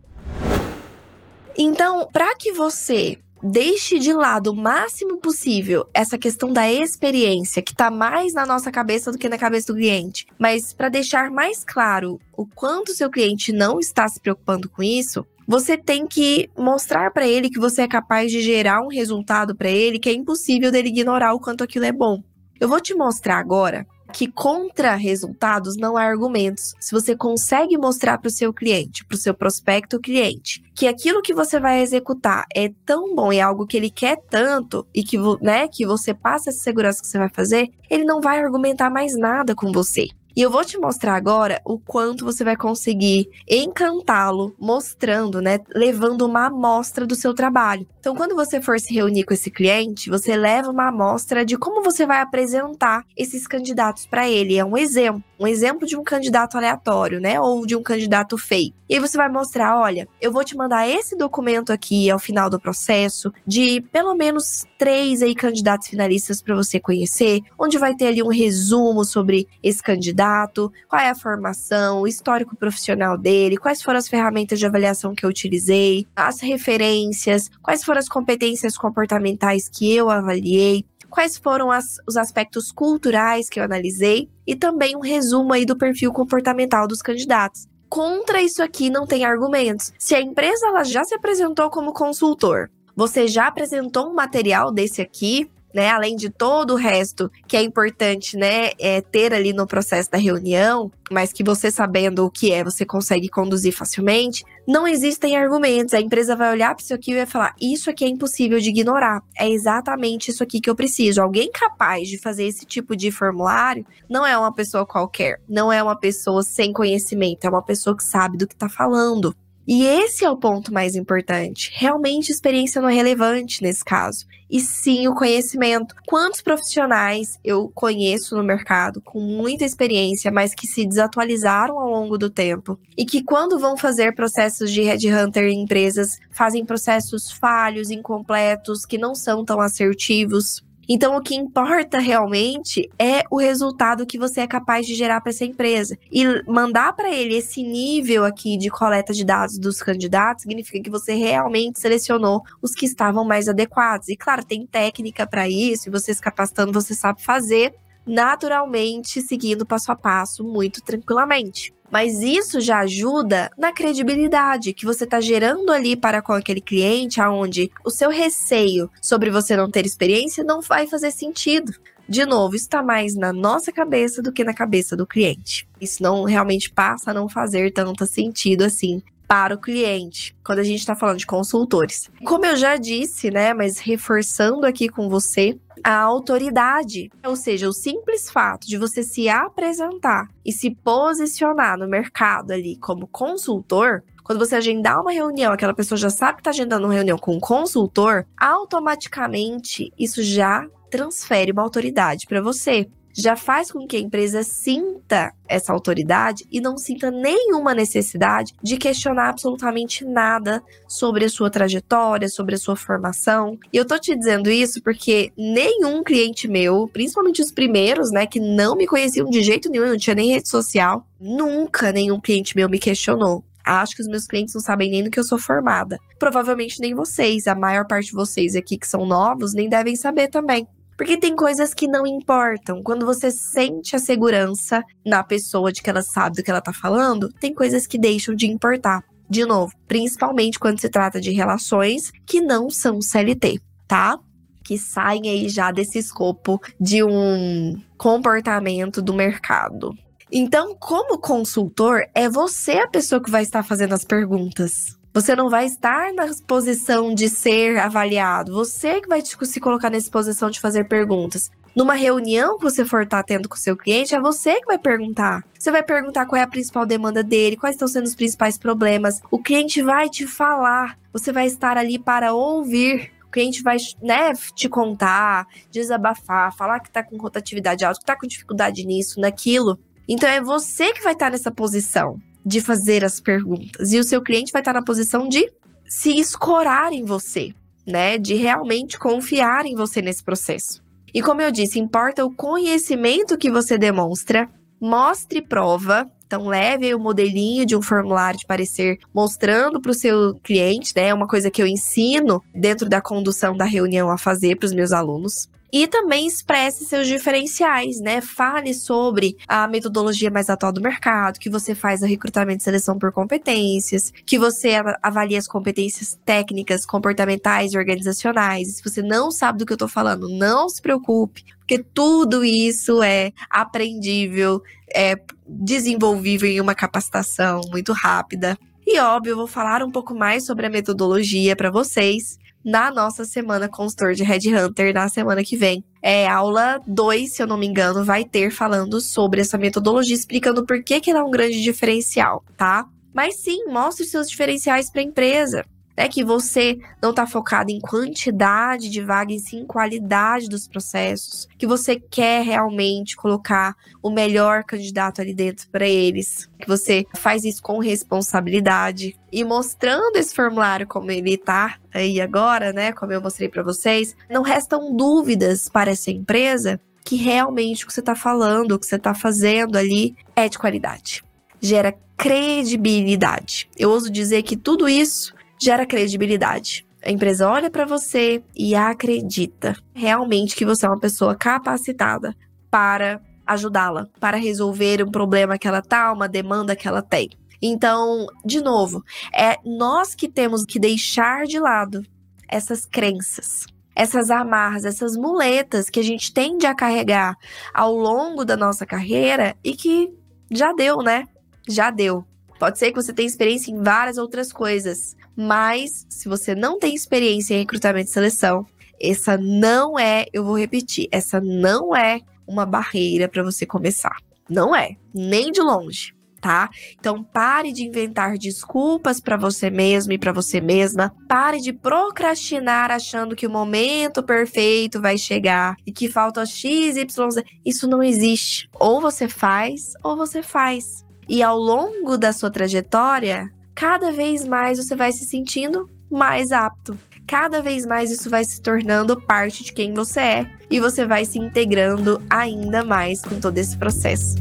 Então, 1.57 2.09
para 2.13 2.37
que 2.37 2.53
você 2.53 3.19
deixe 3.43 3.99
de 3.99 4.13
lado 4.13 4.53
o 4.53 4.57
máximo 4.57 5.19
possível 5.19 5.89
essa 5.95 6.19
questão 6.19 6.53
da 6.53 6.71
experiência, 6.71 7.63
que 7.63 7.73
está 7.73 7.91
mais 7.91 8.35
na 8.35 8.45
nossa 8.45 8.71
cabeça 8.71 9.13
do 9.13 9.19
que 9.19 9.29
na 9.29 9.39
cabeça 9.39 9.73
do 9.73 9.77
cliente. 9.77 10.27
Mas 10.39 10.73
para 10.73 10.89
deixar 10.89 11.31
mais 11.31 11.65
claro 11.65 12.21
o 12.37 12.47
quanto 12.47 12.95
seu 12.95 13.11
cliente 13.11 13.53
não 13.53 13.79
está 13.79 14.09
se 14.09 14.21
preocupando 14.21 14.69
com 14.69 14.83
isso, 14.83 15.27
você 15.49 15.79
tem 15.79 16.07
que 16.07 16.51
mostrar 16.59 17.11
para 17.11 17.27
ele 17.27 17.49
que 17.49 17.59
você 17.59 17.83
é 17.83 17.89
capaz 17.89 18.31
de 18.31 18.43
gerar 18.43 18.83
um 18.83 18.89
resultado 18.89 19.57
para 19.57 19.71
ele 19.71 19.99
que 19.99 20.11
é 20.11 20.13
impossível 20.13 20.71
dele 20.71 20.91
ignorar 20.91 21.33
o 21.33 21.41
quanto 21.41 21.65
aquilo 21.65 21.87
é 21.87 21.93
bom. 21.93 22.23
Eu 22.61 22.69
vou 22.69 22.79
te 22.79 22.95
mostrar 22.95 23.39
agora 23.39 23.87
que 24.13 24.31
contra 24.31 24.95
resultados 24.95 25.77
não 25.79 25.97
há 25.97 26.03
argumentos. 26.03 26.75
Se 26.79 26.93
você 26.93 27.17
consegue 27.17 27.79
mostrar 27.79 28.19
para 28.19 28.29
o 28.29 28.31
seu 28.31 28.53
cliente, 28.53 29.07
para 29.07 29.15
o 29.15 29.19
seu 29.19 29.33
prospecto 29.33 29.99
cliente, 29.99 30.63
que 30.75 30.87
aquilo 30.87 31.23
que 31.23 31.33
você 31.33 31.59
vai 31.59 31.81
executar 31.81 32.45
é 32.55 32.71
tão 32.85 33.15
bom 33.15 33.33
e 33.33 33.39
é 33.39 33.43
algo 33.43 33.67
que 33.67 33.77
ele 33.77 33.91
quer 33.91 34.19
tanto 34.29 34.87
e 34.95 35.03
que, 35.03 35.17
né, 35.41 35.67
que 35.67 35.87
você 35.87 36.13
passa 36.13 36.51
essa 36.51 36.61
segurança 36.61 37.01
que 37.01 37.07
você 37.07 37.19
vai 37.19 37.31
fazer, 37.31 37.69
ele 37.89 38.05
não 38.05 38.21
vai 38.21 38.39
argumentar 38.39 38.91
mais 38.91 39.17
nada 39.17 39.55
com 39.55 39.73
você. 39.73 40.09
E 40.39 40.41
eu 40.41 40.53
vou 40.53 40.65
te 40.65 40.79
mostrar 40.79 41.17
agora 41.17 41.61
o 41.65 41.81
quanto 41.81 42.25
você 42.25 42.45
vai 42.45 42.57
conseguir 42.57 43.29
encantá-lo, 43.51 44.55
mostrando, 44.57 45.41
né, 45.41 45.59
levando 45.75 46.23
uma 46.25 46.47
amostra 46.47 47.05
do 47.05 47.17
seu 47.17 47.35
trabalho. 47.35 47.85
Então, 47.99 48.15
quando 48.15 48.37
você 48.37 48.61
for 48.63 48.79
se 48.79 48.95
reunir 48.95 49.25
com 49.25 49.35
esse 49.35 49.51
cliente, 49.51 50.09
você 50.09 50.37
leva 50.37 50.71
uma 50.71 50.91
amostra 50.91 51.45
de 51.45 51.59
como 51.59 51.83
você 51.83 52.07
vai 52.07 52.21
apresentar 52.21 53.05
esses 53.17 53.49
candidatos 53.49 54.07
para 54.07 54.31
ele. 54.31 54.57
É 54.57 54.65
um 54.65 54.77
exemplo, 54.77 55.25
um 55.39 55.47
exemplo 55.47 55.87
de 55.87 55.97
um 55.97 56.03
candidato 56.03 56.57
aleatório, 56.57 57.21
né, 57.21 57.41
ou 57.41 57.67
de 57.67 57.77
um 57.77 57.83
candidato 57.83 58.37
fake. 58.37 58.75
E 58.89 58.95
aí 58.95 59.01
você 59.01 59.17
vai 59.17 59.29
mostrar, 59.29 59.79
olha, 59.79 60.09
eu 60.21 60.33
vou 60.33 60.43
te 60.43 60.57
mandar 60.57 60.89
esse 60.89 61.15
documento 61.15 61.73
aqui 61.73 62.11
ao 62.11 62.19
final 62.19 62.49
do 62.49 62.59
processo 62.59 63.31
de 63.47 63.83
pelo 63.93 64.15
menos 64.15 64.65
três 64.79 65.23
aí 65.23 65.35
candidatos 65.35 65.89
finalistas 65.89 66.41
para 66.41 66.55
você 66.55 66.81
conhecer, 66.81 67.41
onde 67.59 67.77
vai 67.77 67.95
ter 67.95 68.07
ali 68.07 68.23
um 68.23 68.29
resumo 68.29 69.05
sobre 69.05 69.47
esse 69.63 69.83
candidato, 69.83 70.73
qual 70.89 71.03
é 71.03 71.11
a 71.11 71.15
formação, 71.15 72.01
o 72.01 72.09
histórico 72.09 72.57
profissional 72.57 73.19
dele, 73.19 73.59
quais 73.59 73.83
foram 73.83 73.99
as 73.99 74.09
ferramentas 74.09 74.59
de 74.59 74.67
avaliação 74.67 75.15
que 75.15 75.25
eu 75.25 75.31
utilizei, 75.31 76.07
as 76.17 76.41
referências, 76.41 77.51
quais 77.63 77.85
foram 77.85 77.99
as 77.99 78.09
competências 78.09 78.77
comportamentais 78.77 79.69
que 79.69 79.95
eu 79.95 80.09
avaliei, 80.09 80.85
quais 81.09 81.37
foram 81.37 81.71
as, 81.71 81.97
os 82.07 82.17
aspectos 82.17 82.71
culturais 82.71 83.49
que 83.49 83.59
eu 83.59 83.65
analisei 83.65 84.29
e 84.47 84.55
também 84.55 84.97
um 84.97 85.01
resumo 85.01 85.53
aí 85.53 85.65
do 85.65 85.77
perfil 85.77 86.13
comportamental 86.13 86.87
dos 86.87 87.03
candidatos. 87.03 87.67
Contra 87.89 88.43
isso 88.43 88.63
aqui 88.63 88.91
não 88.91 89.07
tem 89.07 89.25
argumentos. 89.25 89.93
Se 89.99 90.15
a 90.15 90.21
empresa 90.21 90.67
ela 90.67 90.85
já 90.85 91.05
se 91.05 91.15
apresentou 91.15 91.71
como 91.71 91.93
consultor, 91.93 92.71
você 92.95 93.27
já 93.27 93.47
apresentou 93.47 94.11
um 94.11 94.15
material 94.15 94.73
desse 94.73 95.01
aqui, 95.01 95.51
né? 95.79 95.91
Além 95.91 96.17
de 96.17 96.29
todo 96.29 96.73
o 96.73 96.77
resto 96.77 97.31
que 97.47 97.57
é 97.57 97.63
importante, 97.63 98.37
né? 98.37 98.73
É, 98.81 99.01
ter 99.01 99.33
ali 99.33 99.53
no 99.53 99.65
processo 99.65 100.11
da 100.11 100.19
reunião, 100.19 100.91
mas 101.09 101.33
que 101.33 101.45
você 101.45 101.71
sabendo 101.71 102.27
o 102.27 102.31
que 102.31 102.51
é, 102.51 102.65
você 102.65 102.85
consegue 102.85 103.29
conduzir 103.29 103.73
facilmente. 103.73 104.45
Não 104.67 104.89
existem 104.89 105.37
argumentos. 105.37 105.95
A 105.95 106.01
empresa 106.01 106.35
vai 106.35 106.51
olhar 106.51 106.75
para 106.75 106.83
isso 106.83 106.93
aqui 106.93 107.13
e 107.13 107.17
vai 107.17 107.27
falar: 107.27 107.55
isso 107.61 107.89
aqui 107.89 108.05
é 108.05 108.09
impossível 108.09 108.59
de 108.59 108.71
ignorar. 108.71 109.23
É 109.39 109.49
exatamente 109.49 110.33
isso 110.33 110.43
aqui 110.43 110.61
que 110.61 110.69
eu 110.69 110.75
preciso. 110.75 111.23
Alguém 111.23 111.49
capaz 111.53 112.09
de 112.09 112.19
fazer 112.19 112.45
esse 112.45 112.67
tipo 112.67 112.97
de 112.97 113.13
formulário 113.13 113.87
não 114.11 114.27
é 114.27 114.37
uma 114.37 114.53
pessoa 114.53 114.85
qualquer, 114.85 115.41
não 115.49 115.73
é 115.73 115.81
uma 115.81 115.97
pessoa 115.97 116.43
sem 116.43 116.73
conhecimento, 116.73 117.45
é 117.45 117.49
uma 117.49 117.63
pessoa 117.63 117.97
que 117.97 118.03
sabe 118.03 118.37
do 118.37 118.49
que 118.49 118.55
está 118.55 118.69
falando. 118.69 119.33
E 119.65 119.85
esse 119.85 120.25
é 120.25 120.31
o 120.31 120.37
ponto 120.37 120.73
mais 120.73 120.97
importante. 120.97 121.71
Realmente, 121.75 122.33
experiência 122.33 122.81
não 122.81 122.89
é 122.89 122.95
relevante 122.95 123.63
nesse 123.63 123.85
caso. 123.85 124.27
E 124.51 124.61
sim 124.61 125.07
o 125.07 125.15
conhecimento. 125.15 125.95
Quantos 126.07 126.41
profissionais 126.41 127.39
eu 127.45 127.71
conheço 127.75 128.37
no 128.37 128.43
mercado 128.43 129.01
com 129.03 129.21
muita 129.21 129.65
experiência, 129.65 130.31
mas 130.31 130.55
que 130.55 130.67
se 130.67 130.87
desatualizaram 130.87 131.79
ao 131.79 131.91
longo 131.91 132.17
do 132.17 132.31
tempo 132.31 132.79
e 132.97 133.05
que, 133.05 133.23
quando 133.23 133.59
vão 133.59 133.77
fazer 133.77 134.15
processos 134.15 134.73
de 134.73 134.83
headhunter 134.83 135.45
em 135.45 135.63
empresas, 135.63 136.19
fazem 136.31 136.65
processos 136.65 137.31
falhos, 137.31 137.91
incompletos, 137.91 138.87
que 138.87 138.97
não 138.97 139.15
são 139.15 139.45
tão 139.45 139.61
assertivos, 139.61 140.63
então, 140.89 141.17
o 141.17 141.21
que 141.21 141.35
importa 141.35 141.99
realmente 141.99 142.89
é 142.99 143.23
o 143.31 143.37
resultado 143.37 144.07
que 144.07 144.19
você 144.19 144.41
é 144.41 144.47
capaz 144.47 144.87
de 144.87 144.95
gerar 144.95 145.21
para 145.21 145.31
essa 145.31 145.45
empresa. 145.45 145.99
E 146.11 146.25
mandar 146.51 146.95
para 146.95 147.13
ele 147.13 147.37
esse 147.37 147.63
nível 147.63 148.25
aqui 148.25 148.57
de 148.57 148.71
coleta 148.71 149.13
de 149.13 149.25
dados 149.25 149.59
dos 149.59 149.83
candidatos 149.83 150.43
significa 150.43 150.83
que 150.83 150.91
você 150.91 151.15
realmente 151.15 151.79
selecionou 151.79 152.43
os 152.63 152.75
que 152.75 152.87
estavam 152.87 153.25
mais 153.25 153.49
adequados. 153.49 154.09
E 154.09 154.17
claro, 154.17 154.45
tem 154.45 154.67
técnica 154.67 155.27
para 155.27 155.47
isso, 155.47 155.89
e 155.89 155.93
você 155.93 156.15
se 156.15 156.21
capacitando, 156.21 156.73
você 156.73 156.95
sabe 156.95 157.23
fazer 157.23 157.75
naturalmente, 158.09 159.21
seguindo 159.21 159.67
passo 159.67 159.93
a 159.93 159.97
passo, 159.97 160.43
muito 160.43 160.83
tranquilamente. 160.83 161.73
Mas 161.91 162.21
isso 162.21 162.61
já 162.61 162.81
ajuda 162.81 163.51
na 163.57 163.73
credibilidade 163.73 164.75
que 164.75 164.85
você 164.85 165.05
está 165.05 165.21
gerando 165.21 165.73
ali 165.73 165.97
para 165.97 166.21
com 166.21 166.33
aquele 166.33 166.61
cliente, 166.61 167.21
aonde 167.21 167.71
o 167.85 167.91
seu 167.91 168.11
receio 168.11 168.91
sobre 169.01 169.31
você 169.31 169.57
não 169.57 169.71
ter 169.71 169.87
experiência 169.87 170.45
não 170.45 170.61
vai 170.61 170.87
fazer 170.87 171.11
sentido. 171.11 171.73
De 172.09 172.25
novo, 172.25 172.57
isso 172.57 172.65
está 172.65 172.83
mais 172.83 173.15
na 173.15 173.33
nossa 173.33 173.71
cabeça 173.71 174.23
do 174.23 174.33
que 174.33 174.43
na 174.43 174.55
cabeça 174.55 174.97
do 174.97 175.07
cliente. 175.07 175.69
Isso 175.81 176.03
não 176.03 176.25
realmente 176.25 176.71
passa 176.71 177.11
a 177.11 177.15
não 177.15 177.29
fazer 177.29 177.71
tanto 177.71 178.07
sentido 178.07 178.63
assim 178.65 179.03
para 179.29 179.55
o 179.55 179.61
cliente, 179.61 180.35
quando 180.43 180.61
a 180.61 180.65
gente 180.65 180.81
está 180.81 180.97
falando 180.97 181.19
de 181.19 181.27
consultores. 181.27 182.11
Como 182.25 182.47
eu 182.47 182.57
já 182.57 182.77
disse, 182.77 183.31
né, 183.31 183.53
mas 183.53 183.79
reforçando 183.79 184.65
aqui 184.65 184.89
com 184.89 185.09
você, 185.11 185.59
a 185.85 186.01
autoridade, 186.01 187.11
ou 187.25 187.37
seja, 187.37 187.69
o 187.69 187.73
simples 187.73 188.31
fato 188.31 188.67
de 188.67 188.79
você 188.79 189.03
se 189.03 189.29
apresentar 189.29 190.29
e 190.45 190.53
se 190.53 190.71
posicionar 190.71 191.79
no 191.79 191.87
mercado 191.87 192.53
ali 192.53 192.77
como 192.77 193.07
consultor, 193.07 194.03
quando 194.25 194.39
você 194.39 194.57
agendar 194.57 195.01
uma 195.01 195.13
reunião, 195.13 195.53
aquela 195.53 195.75
pessoa 195.75 195.97
já 195.97 196.11
sabe 196.11 196.37
que 196.37 196.41
está 196.41 196.51
agendando 196.51 196.87
uma 196.87 196.95
reunião 196.95 197.17
com 197.17 197.37
um 197.37 197.41
consultor, 197.41 198.27
automaticamente 198.37 199.93
isso 199.99 200.23
já 200.23 200.67
transfere 200.91 201.53
uma 201.53 201.63
autoridade 201.63 202.27
para 202.27 202.41
você 202.41 202.89
já 203.13 203.37
faz 203.37 203.71
com 203.71 203.87
que 203.87 203.97
a 203.97 204.01
empresa 204.01 204.43
sinta 204.43 205.33
essa 205.49 205.73
autoridade 205.73 206.45
e 206.51 206.61
não 206.61 206.77
sinta 206.77 207.11
nenhuma 207.11 207.75
necessidade 207.75 208.55
de 208.63 208.77
questionar 208.77 209.31
absolutamente 209.31 210.05
nada 210.05 210.63
sobre 210.87 211.25
a 211.25 211.29
sua 211.29 211.51
trajetória, 211.51 212.29
sobre 212.29 212.55
a 212.55 212.59
sua 212.59 212.77
formação. 212.77 213.59
E 213.73 213.77
eu 213.77 213.85
tô 213.85 213.99
te 213.99 214.15
dizendo 214.15 214.51
isso 214.51 214.83
porque 214.83 215.33
nenhum 215.37 216.03
cliente 216.03 216.47
meu, 216.47 216.89
principalmente 216.93 217.43
os 217.43 217.51
primeiros, 217.51 218.11
né, 218.11 218.27
que 218.27 218.41
não 218.41 218.77
me 218.77 218.87
conheciam 218.87 219.29
de 219.29 219.43
jeito 219.43 219.71
nenhum, 219.71 219.87
não 219.87 219.97
tinha 219.97 220.15
nem 220.15 220.33
rede 220.33 220.49
social, 220.49 221.07
nunca 221.21 221.93
nenhum 221.93 222.21
cliente 222.21 222.57
meu 222.57 222.69
me 222.69 222.79
questionou. 222.79 223.45
Acho 223.65 223.95
que 223.95 224.03
os 224.03 224.09
meus 224.09 224.27
clientes 224.27 224.55
não 224.55 224.63
sabem 224.63 224.91
nem 224.91 225.05
do 225.05 225.11
que 225.11 225.21
eu 225.21 225.25
sou 225.25 225.39
formada. 225.39 225.99
Provavelmente 226.19 226.81
nem 226.81 226.95
vocês, 226.95 227.47
a 227.47 227.55
maior 227.55 227.87
parte 227.87 228.07
de 228.07 228.13
vocês 228.13 228.57
aqui 228.57 228.79
que 228.79 228.89
são 228.89 229.05
novos, 229.05 229.53
nem 229.53 229.69
devem 229.69 229.95
saber 229.95 230.29
também. 230.29 230.67
Porque 230.99 231.17
tem 231.17 231.37
coisas 231.37 231.73
que 231.73 231.87
não 231.87 232.05
importam. 232.05 232.83
Quando 232.83 233.07
você 233.07 233.31
sente 233.31 233.95
a 233.95 234.01
segurança 234.01 234.83
na 235.07 235.23
pessoa 235.23 235.73
de 235.73 235.81
que 235.81 235.89
ela 235.89 236.03
sabe 236.03 236.37
do 236.37 236.43
que 236.43 236.51
ela 236.51 236.61
tá 236.61 236.73
falando, 236.73 237.33
tem 237.35 237.55
coisas 237.55 237.87
que 237.87 237.97
deixam 237.97 238.35
de 238.35 238.49
importar. 238.49 239.05
De 239.31 239.45
novo, 239.45 239.73
principalmente 239.87 240.59
quando 240.59 240.81
se 240.81 240.89
trata 240.89 241.21
de 241.21 241.31
relações 241.31 242.11
que 242.27 242.41
não 242.41 242.69
são 242.69 243.01
CLT, 243.01 243.61
tá? 243.87 244.19
Que 244.65 244.77
saem 244.77 245.29
aí 245.31 245.49
já 245.49 245.71
desse 245.71 246.01
escopo 246.01 246.61
de 246.81 247.05
um 247.05 247.81
comportamento 247.97 249.01
do 249.01 249.15
mercado. 249.15 249.97
Então, 250.33 250.75
como 250.75 251.19
consultor, 251.19 252.07
é 252.13 252.29
você 252.29 252.73
a 252.73 252.89
pessoa 252.89 253.23
que 253.23 253.31
vai 253.31 253.43
estar 253.43 253.63
fazendo 253.63 253.95
as 253.95 254.05
perguntas. 254.05 254.98
Você 255.13 255.35
não 255.35 255.49
vai 255.49 255.67
estar 255.67 256.13
na 256.13 256.27
posição 256.47 257.15
de 257.15 257.29
ser 257.29 257.79
avaliado. 257.79 258.53
Você 258.53 259.01
que 259.01 259.09
vai 259.09 259.23
se 259.25 259.61
colocar 259.61 259.91
nessa 259.91 260.11
posição 260.11 260.51
de 260.51 260.61
fazer 260.61 260.85
perguntas. 260.85 261.51
Numa 261.75 261.95
reunião 261.95 262.57
que 262.57 262.65
você 262.65 262.85
for 262.85 263.03
estar 263.03 263.23
tendo 263.23 263.49
com 263.49 263.55
o 263.55 263.59
seu 263.59 263.77
cliente, 263.77 264.15
é 264.15 264.21
você 264.21 264.61
que 264.61 264.67
vai 264.67 264.79
perguntar. 264.79 265.45
Você 265.59 265.71
vai 265.71 265.83
perguntar 265.83 266.27
qual 266.27 266.39
é 266.39 266.43
a 266.43 266.47
principal 266.47 266.85
demanda 266.85 267.23
dele, 267.23 267.57
quais 267.57 267.77
estão 267.77 267.89
sendo 267.89 268.07
os 268.07 268.15
principais 268.15 268.59
problemas. 268.59 269.21
O 269.31 269.39
cliente 269.39 269.83
vai 269.83 270.09
te 270.09 270.27
falar. 270.27 270.99
Você 271.13 271.33
vai 271.33 271.47
estar 271.47 271.79
ali 271.79 271.99
para 271.99 272.33
ouvir. 272.33 273.13
O 273.25 273.31
cliente 273.31 273.63
vai 273.63 273.77
né, 274.03 274.33
te 274.55 274.69
contar, 274.69 275.47
desabafar, 275.71 276.55
falar 276.57 276.81
que 276.81 276.89
está 276.89 277.03
com 277.03 277.17
rotatividade 277.17 277.85
alta, 277.85 277.99
que 277.99 278.05
está 278.05 278.17
com 278.17 278.27
dificuldade 278.27 278.85
nisso, 278.85 279.21
naquilo. 279.21 279.79
Então 280.09 280.29
é 280.29 280.41
você 280.41 280.93
que 280.93 281.03
vai 281.03 281.13
estar 281.13 281.31
nessa 281.31 281.51
posição 281.51 282.19
de 282.45 282.61
fazer 282.61 283.05
as 283.05 283.21
perguntas. 283.21 283.93
E 283.93 283.99
o 283.99 284.05
seu 284.05 284.23
cliente 284.23 284.53
vai 284.53 284.61
estar 284.61 284.73
na 284.73 284.83
posição 284.83 285.29
de 285.29 285.51
se 285.87 286.19
escorar 286.19 286.93
em 286.93 287.05
você, 287.05 287.53
né? 287.87 288.19
De 288.19 288.35
realmente 288.35 288.99
confiar 288.99 289.67
em 289.67 289.75
você 289.75 290.03
nesse 290.03 290.23
processo. 290.23 290.83
E 291.13 291.23
como 291.23 291.41
eu 291.41 291.51
disse, 291.51 291.79
importa 291.79 292.25
o 292.25 292.35
conhecimento 292.35 293.39
que 293.39 293.51
você 293.51 293.79
demonstra, 293.79 294.49
mostre 294.81 295.41
prova. 295.41 296.07
Então, 296.27 296.47
leve 296.47 296.95
o 296.95 296.99
modelinho 296.99 297.65
de 297.65 297.75
um 297.75 297.81
formulário 297.81 298.39
de 298.39 298.47
parecer 298.47 298.99
mostrando 299.15 299.81
para 299.81 299.91
o 299.91 299.95
seu 299.95 300.35
cliente, 300.43 300.93
né? 300.95 301.09
É 301.09 301.15
uma 301.15 301.27
coisa 301.27 301.51
que 301.51 301.63
eu 301.63 301.67
ensino 301.67 302.43
dentro 302.55 302.87
da 302.87 303.01
condução 303.01 303.57
da 303.57 303.65
reunião 303.65 304.11
a 304.11 304.19
fazer 304.19 304.57
para 304.57 304.67
os 304.67 304.75
meus 304.75 304.93
alunos. 304.93 305.49
E 305.73 305.87
também 305.87 306.27
expresse 306.27 306.87
seus 306.87 307.07
diferenciais, 307.07 308.01
né? 308.01 308.21
Fale 308.21 308.73
sobre 308.73 309.37
a 309.47 309.69
metodologia 309.69 310.31
mais 310.31 310.49
atual 310.49 310.73
do 310.73 310.81
mercado, 310.81 311.39
que 311.39 311.51
você 311.51 311.75
faz 311.75 312.03
o 312.03 312.07
recrutamento 312.07 312.63
e 312.63 312.65
seleção 312.65 312.99
por 312.99 313.13
competências, 313.13 314.11
que 314.25 314.39
você 314.39 314.77
avalia 315.03 315.39
as 315.39 315.47
competências 315.47 316.19
técnicas, 316.25 316.87
comportamentais 316.87 317.73
e 317.73 317.79
organizacionais. 317.79 318.77
Se 318.77 318.83
você 318.83 319.03
não 319.03 319.31
sabe 319.31 319.59
do 319.59 319.67
que 319.67 319.73
eu 319.73 319.77
tô 319.77 319.89
falando, 319.89 320.29
não 320.29 320.69
se 320.69 320.81
preocupe, 320.81 321.45
porque 321.59 321.79
tudo 321.83 322.45
isso 322.45 323.03
é 323.03 323.33
aprendível, 323.51 324.63
é 324.95 325.17
desenvolvível 325.47 326.49
em 326.49 326.61
uma 326.61 326.75
capacitação 326.75 327.61
muito 327.71 327.93
rápida. 327.93 328.59
E 328.87 328.99
óbvio, 328.99 329.33
eu 329.33 329.37
vou 329.37 329.47
falar 329.47 329.83
um 329.83 329.91
pouco 329.91 330.15
mais 330.15 330.47
sobre 330.47 330.65
a 330.65 330.71
metodologia 330.71 331.55
para 331.55 331.71
vocês 331.71 332.39
na 332.69 332.91
nossa 332.91 333.25
semana 333.25 333.67
consultor 333.67 334.13
de 334.13 334.23
Red 334.23 334.55
Hunter 334.55 334.93
na 334.93 335.09
semana 335.09 335.43
que 335.43 335.57
vem. 335.57 335.83
é, 336.03 336.29
aula 336.29 336.81
2, 336.87 337.33
se 337.33 337.43
eu 337.43 337.47
não 337.47 337.57
me 337.57 337.67
engano, 337.67 338.05
vai 338.05 338.25
ter 338.25 338.51
falando 338.51 339.01
sobre 339.01 339.41
essa 339.41 339.57
metodologia, 339.57 340.15
explicando 340.15 340.67
por 340.67 340.83
que, 340.85 341.01
que 341.01 341.11
ela 341.11 341.21
é 341.21 341.23
um 341.23 341.31
grande 341.31 341.63
diferencial, 341.63 342.45
tá? 342.57 342.87
Mas 343.13 343.37
sim, 343.37 343.65
mostre 343.67 344.05
seus 344.05 344.29
diferenciais 344.29 344.91
para 344.91 345.01
a 345.01 345.05
empresa 345.05 345.65
né, 345.99 346.09
que 346.09 346.23
você 346.23 346.79
não 347.03 347.11
está 347.11 347.27
focado 347.27 347.73
em 347.73 347.81
quantidade 347.81 348.89
de 348.89 349.03
vagas, 349.03 349.35
e 349.35 349.41
sim 349.41 349.59
em 349.59 349.67
qualidade 349.67 350.49
dos 350.49 350.69
processos, 350.69 351.49
que 351.59 351.67
você 351.67 351.97
quer 351.97 352.45
realmente 352.45 353.17
colocar 353.17 353.75
o 354.01 354.09
melhor 354.09 354.63
candidato 354.63 355.21
ali 355.21 355.35
dentro 355.35 355.69
para 355.71 355.89
eles, 355.89 356.49
que 356.61 356.69
você 356.69 357.05
faz 357.17 357.45
isso 357.45 357.61
com 357.61 357.81
responsabilidade 357.81 359.19
e 359.33 359.43
mostrando 359.43 360.17
esse 360.17 360.33
formulário 360.33 360.87
como 360.87 361.11
ele 361.11 361.35
está 361.35 361.79
aí 361.93 362.21
agora, 362.21 362.73
né, 362.73 362.93
como 362.93 363.13
eu 363.13 363.21
mostrei 363.21 363.49
para 363.49 363.65
vocês, 363.65 364.15
não 364.31 364.43
restam 364.43 364.95
dúvidas 364.97 365.69
para 365.69 365.91
essa 365.91 366.13
empresa 366.13 366.81
que 367.05 367.17
realmente 367.17 367.83
o 367.83 367.89
que 367.89 367.93
você 367.93 367.99
está 367.99 368.15
falando, 368.15 368.71
o 368.73 368.79
que 368.79 368.87
você 368.87 368.95
está 368.95 369.15
fazendo 369.15 369.77
ali 369.77 370.15
é 370.37 370.49
de 370.49 370.59
qualidade. 370.59 371.25
Gera 371.61 371.93
credibilidade. 372.17 373.69
Eu 373.77 373.91
ouso 373.91 374.11
dizer 374.11 374.43
que 374.43 374.57
tudo 374.57 374.89
isso 374.89 375.35
gera 375.61 375.87
credibilidade. 375.87 376.87
A 377.05 377.11
empresa 377.11 377.49
olha 377.49 377.71
para 377.71 377.85
você 377.85 378.43
e 378.57 378.75
acredita 378.75 379.77
realmente 379.95 380.57
que 380.57 380.65
você 380.65 380.85
é 380.85 380.89
uma 380.89 380.99
pessoa 380.99 381.35
capacitada 381.35 382.35
para 382.71 383.21
ajudá-la, 383.47 384.07
para 384.21 384.37
resolver 384.37 385.03
um 385.03 385.11
problema 385.11 385.57
que 385.57 385.67
ela 385.67 385.81
tá, 385.81 386.13
uma 386.13 386.29
demanda 386.29 386.77
que 386.77 386.87
ela 386.87 387.01
tem. 387.01 387.31
Então, 387.63 388.27
de 388.45 388.61
novo, 388.61 389.03
é 389.35 389.57
nós 389.65 390.15
que 390.15 390.29
temos 390.29 390.65
que 390.65 390.79
deixar 390.79 391.45
de 391.45 391.59
lado 391.59 392.05
essas 392.49 392.87
crenças, 392.87 393.67
essas 393.95 394.31
amarras, 394.31 394.85
essas 394.85 395.17
muletas 395.17 395.91
que 395.91 395.99
a 395.99 396.05
gente 396.05 396.33
tende 396.33 396.67
a 396.67 396.75
carregar 396.75 397.37
ao 397.75 397.95
longo 397.95 398.45
da 398.45 398.57
nossa 398.57 398.87
carreira 398.87 399.57
e 399.65 399.75
que 399.75 400.13
já 400.51 400.73
deu, 400.73 400.99
né? 400.99 401.25
Já 401.69 401.91
deu. 401.91 402.25
Pode 402.59 402.79
ser 402.79 402.91
que 402.91 403.01
você 403.01 403.13
tenha 403.13 403.29
experiência 403.29 403.71
em 403.71 403.83
várias 403.83 404.19
outras 404.19 404.53
coisas, 404.53 405.17
mas 405.37 406.07
se 406.09 406.29
você 406.29 406.55
não 406.55 406.79
tem 406.79 406.95
experiência 406.95 407.55
em 407.55 407.59
recrutamento 407.59 408.11
e 408.11 408.13
seleção, 408.13 408.67
essa 409.01 409.39
não 409.39 409.99
é, 409.99 410.27
eu 410.33 410.45
vou 410.45 410.59
repetir, 410.59 411.09
essa 411.13 411.41
não 411.41 411.95
é 411.95 412.21
uma 412.47 412.67
barreira 412.67 413.29
para 413.29 413.43
você 413.43 413.65
começar. 413.65 414.17
Não 414.49 414.75
é, 414.75 414.97
nem 415.15 415.53
de 415.53 415.61
longe, 415.61 416.15
tá? 416.41 416.69
Então 416.99 417.23
pare 417.23 417.73
de 417.73 417.85
inventar 417.85 418.37
desculpas 418.39 419.21
para 419.21 419.37
você 419.37 419.71
mesmo 419.71 420.13
e 420.13 420.19
para 420.19 420.33
você 420.33 420.61
mesma. 420.61 421.15
Pare 421.29 421.61
de 421.61 421.73
procrastinar 421.73 422.91
achando 422.91 423.37
que 423.37 423.47
o 423.47 423.51
momento 423.51 424.23
perfeito 424.23 425.01
vai 425.01 425.19
chegar 425.19 425.77
e 425.87 425.93
que 425.93 426.09
falta 426.09 426.45
x, 426.47 426.97
y. 426.97 427.45
Isso 427.65 427.87
não 427.87 428.03
existe. 428.03 428.69
Ou 428.75 429.01
você 429.01 429.29
faz 429.29 429.93
ou 430.03 430.17
você 430.17 430.43
faz. 430.43 431.07
E 431.29 431.43
ao 431.43 431.59
longo 431.59 432.17
da 432.17 432.33
sua 432.33 432.51
trajetória, 432.51 433.51
cada 433.75 434.11
vez 434.11 434.47
mais 434.47 434.79
você 434.79 434.97
vai 434.97 435.13
se 435.13 435.27
sentindo 435.27 435.89
mais 436.11 436.53
apto. 436.53 436.97
Cada 437.27 437.61
vez 437.61 437.85
mais 437.85 438.11
isso 438.11 438.31
vai 438.31 438.43
se 438.43 438.63
tornando 438.63 439.21
parte 439.21 439.63
de 439.63 439.75
quem 439.75 439.93
você 439.93 440.21
é 440.21 440.51
e 440.71 440.81
você 440.81 441.05
vai 441.05 441.27
se 441.27 441.39
integrando 441.39 442.23
ainda 442.31 442.83
mais 442.83 443.21
com 443.21 443.39
todo 443.39 443.59
esse 443.59 443.77
processo. 443.77 444.37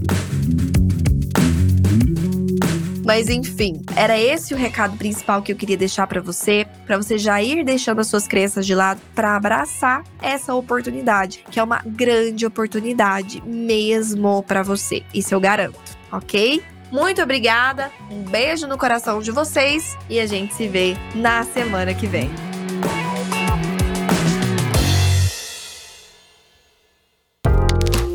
Mas 3.03 3.29
enfim, 3.29 3.81
era 3.95 4.17
esse 4.17 4.53
o 4.53 4.57
recado 4.57 4.97
principal 4.97 5.41
que 5.41 5.51
eu 5.51 5.55
queria 5.55 5.77
deixar 5.77 6.07
para 6.07 6.21
você, 6.21 6.65
para 6.85 6.97
você 6.97 7.17
já 7.17 7.41
ir 7.41 7.65
deixando 7.65 7.99
as 7.99 8.07
suas 8.07 8.27
crenças 8.27 8.65
de 8.65 8.75
lado 8.75 9.01
para 9.13 9.35
abraçar 9.35 10.03
essa 10.21 10.53
oportunidade, 10.53 11.43
que 11.51 11.59
é 11.59 11.63
uma 11.63 11.81
grande 11.85 12.45
oportunidade 12.45 13.41
mesmo 13.45 14.43
para 14.43 14.63
você. 14.63 15.03
Isso 15.13 15.33
eu 15.33 15.39
garanto, 15.39 15.97
ok? 16.11 16.61
Muito 16.91 17.21
obrigada, 17.21 17.91
um 18.09 18.23
beijo 18.23 18.65
no 18.65 18.77
coração 18.77 19.19
de 19.19 19.29
vocês 19.29 19.97
e 20.09 20.19
a 20.21 20.25
gente 20.25 20.53
se 20.53 20.67
vê 20.67 20.95
na 21.13 21.43
semana 21.43 21.93
que 21.93 22.07
vem. 22.07 22.29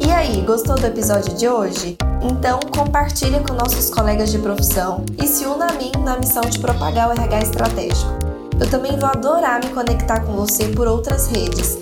E 0.00 0.10
aí, 0.10 0.40
gostou 0.42 0.76
do 0.76 0.86
episódio 0.86 1.34
de 1.34 1.46
hoje? 1.48 1.98
Então 2.22 2.60
compartilhe 2.74 3.40
com 3.40 3.52
nossos 3.52 3.90
colegas 3.90 4.30
de 4.30 4.38
profissão 4.38 5.04
e 5.22 5.26
se 5.26 5.44
una 5.44 5.66
a 5.66 5.72
mim 5.74 5.92
na 6.02 6.16
missão 6.16 6.42
de 6.42 6.58
propagar 6.58 7.08
o 7.08 7.12
RH 7.12 7.40
estratégico. 7.40 8.10
Eu 8.58 8.70
também 8.70 8.98
vou 8.98 9.08
adorar 9.08 9.62
me 9.62 9.70
conectar 9.70 10.20
com 10.20 10.32
você 10.32 10.68
por 10.68 10.86
outras 10.86 11.26
redes 11.26 11.81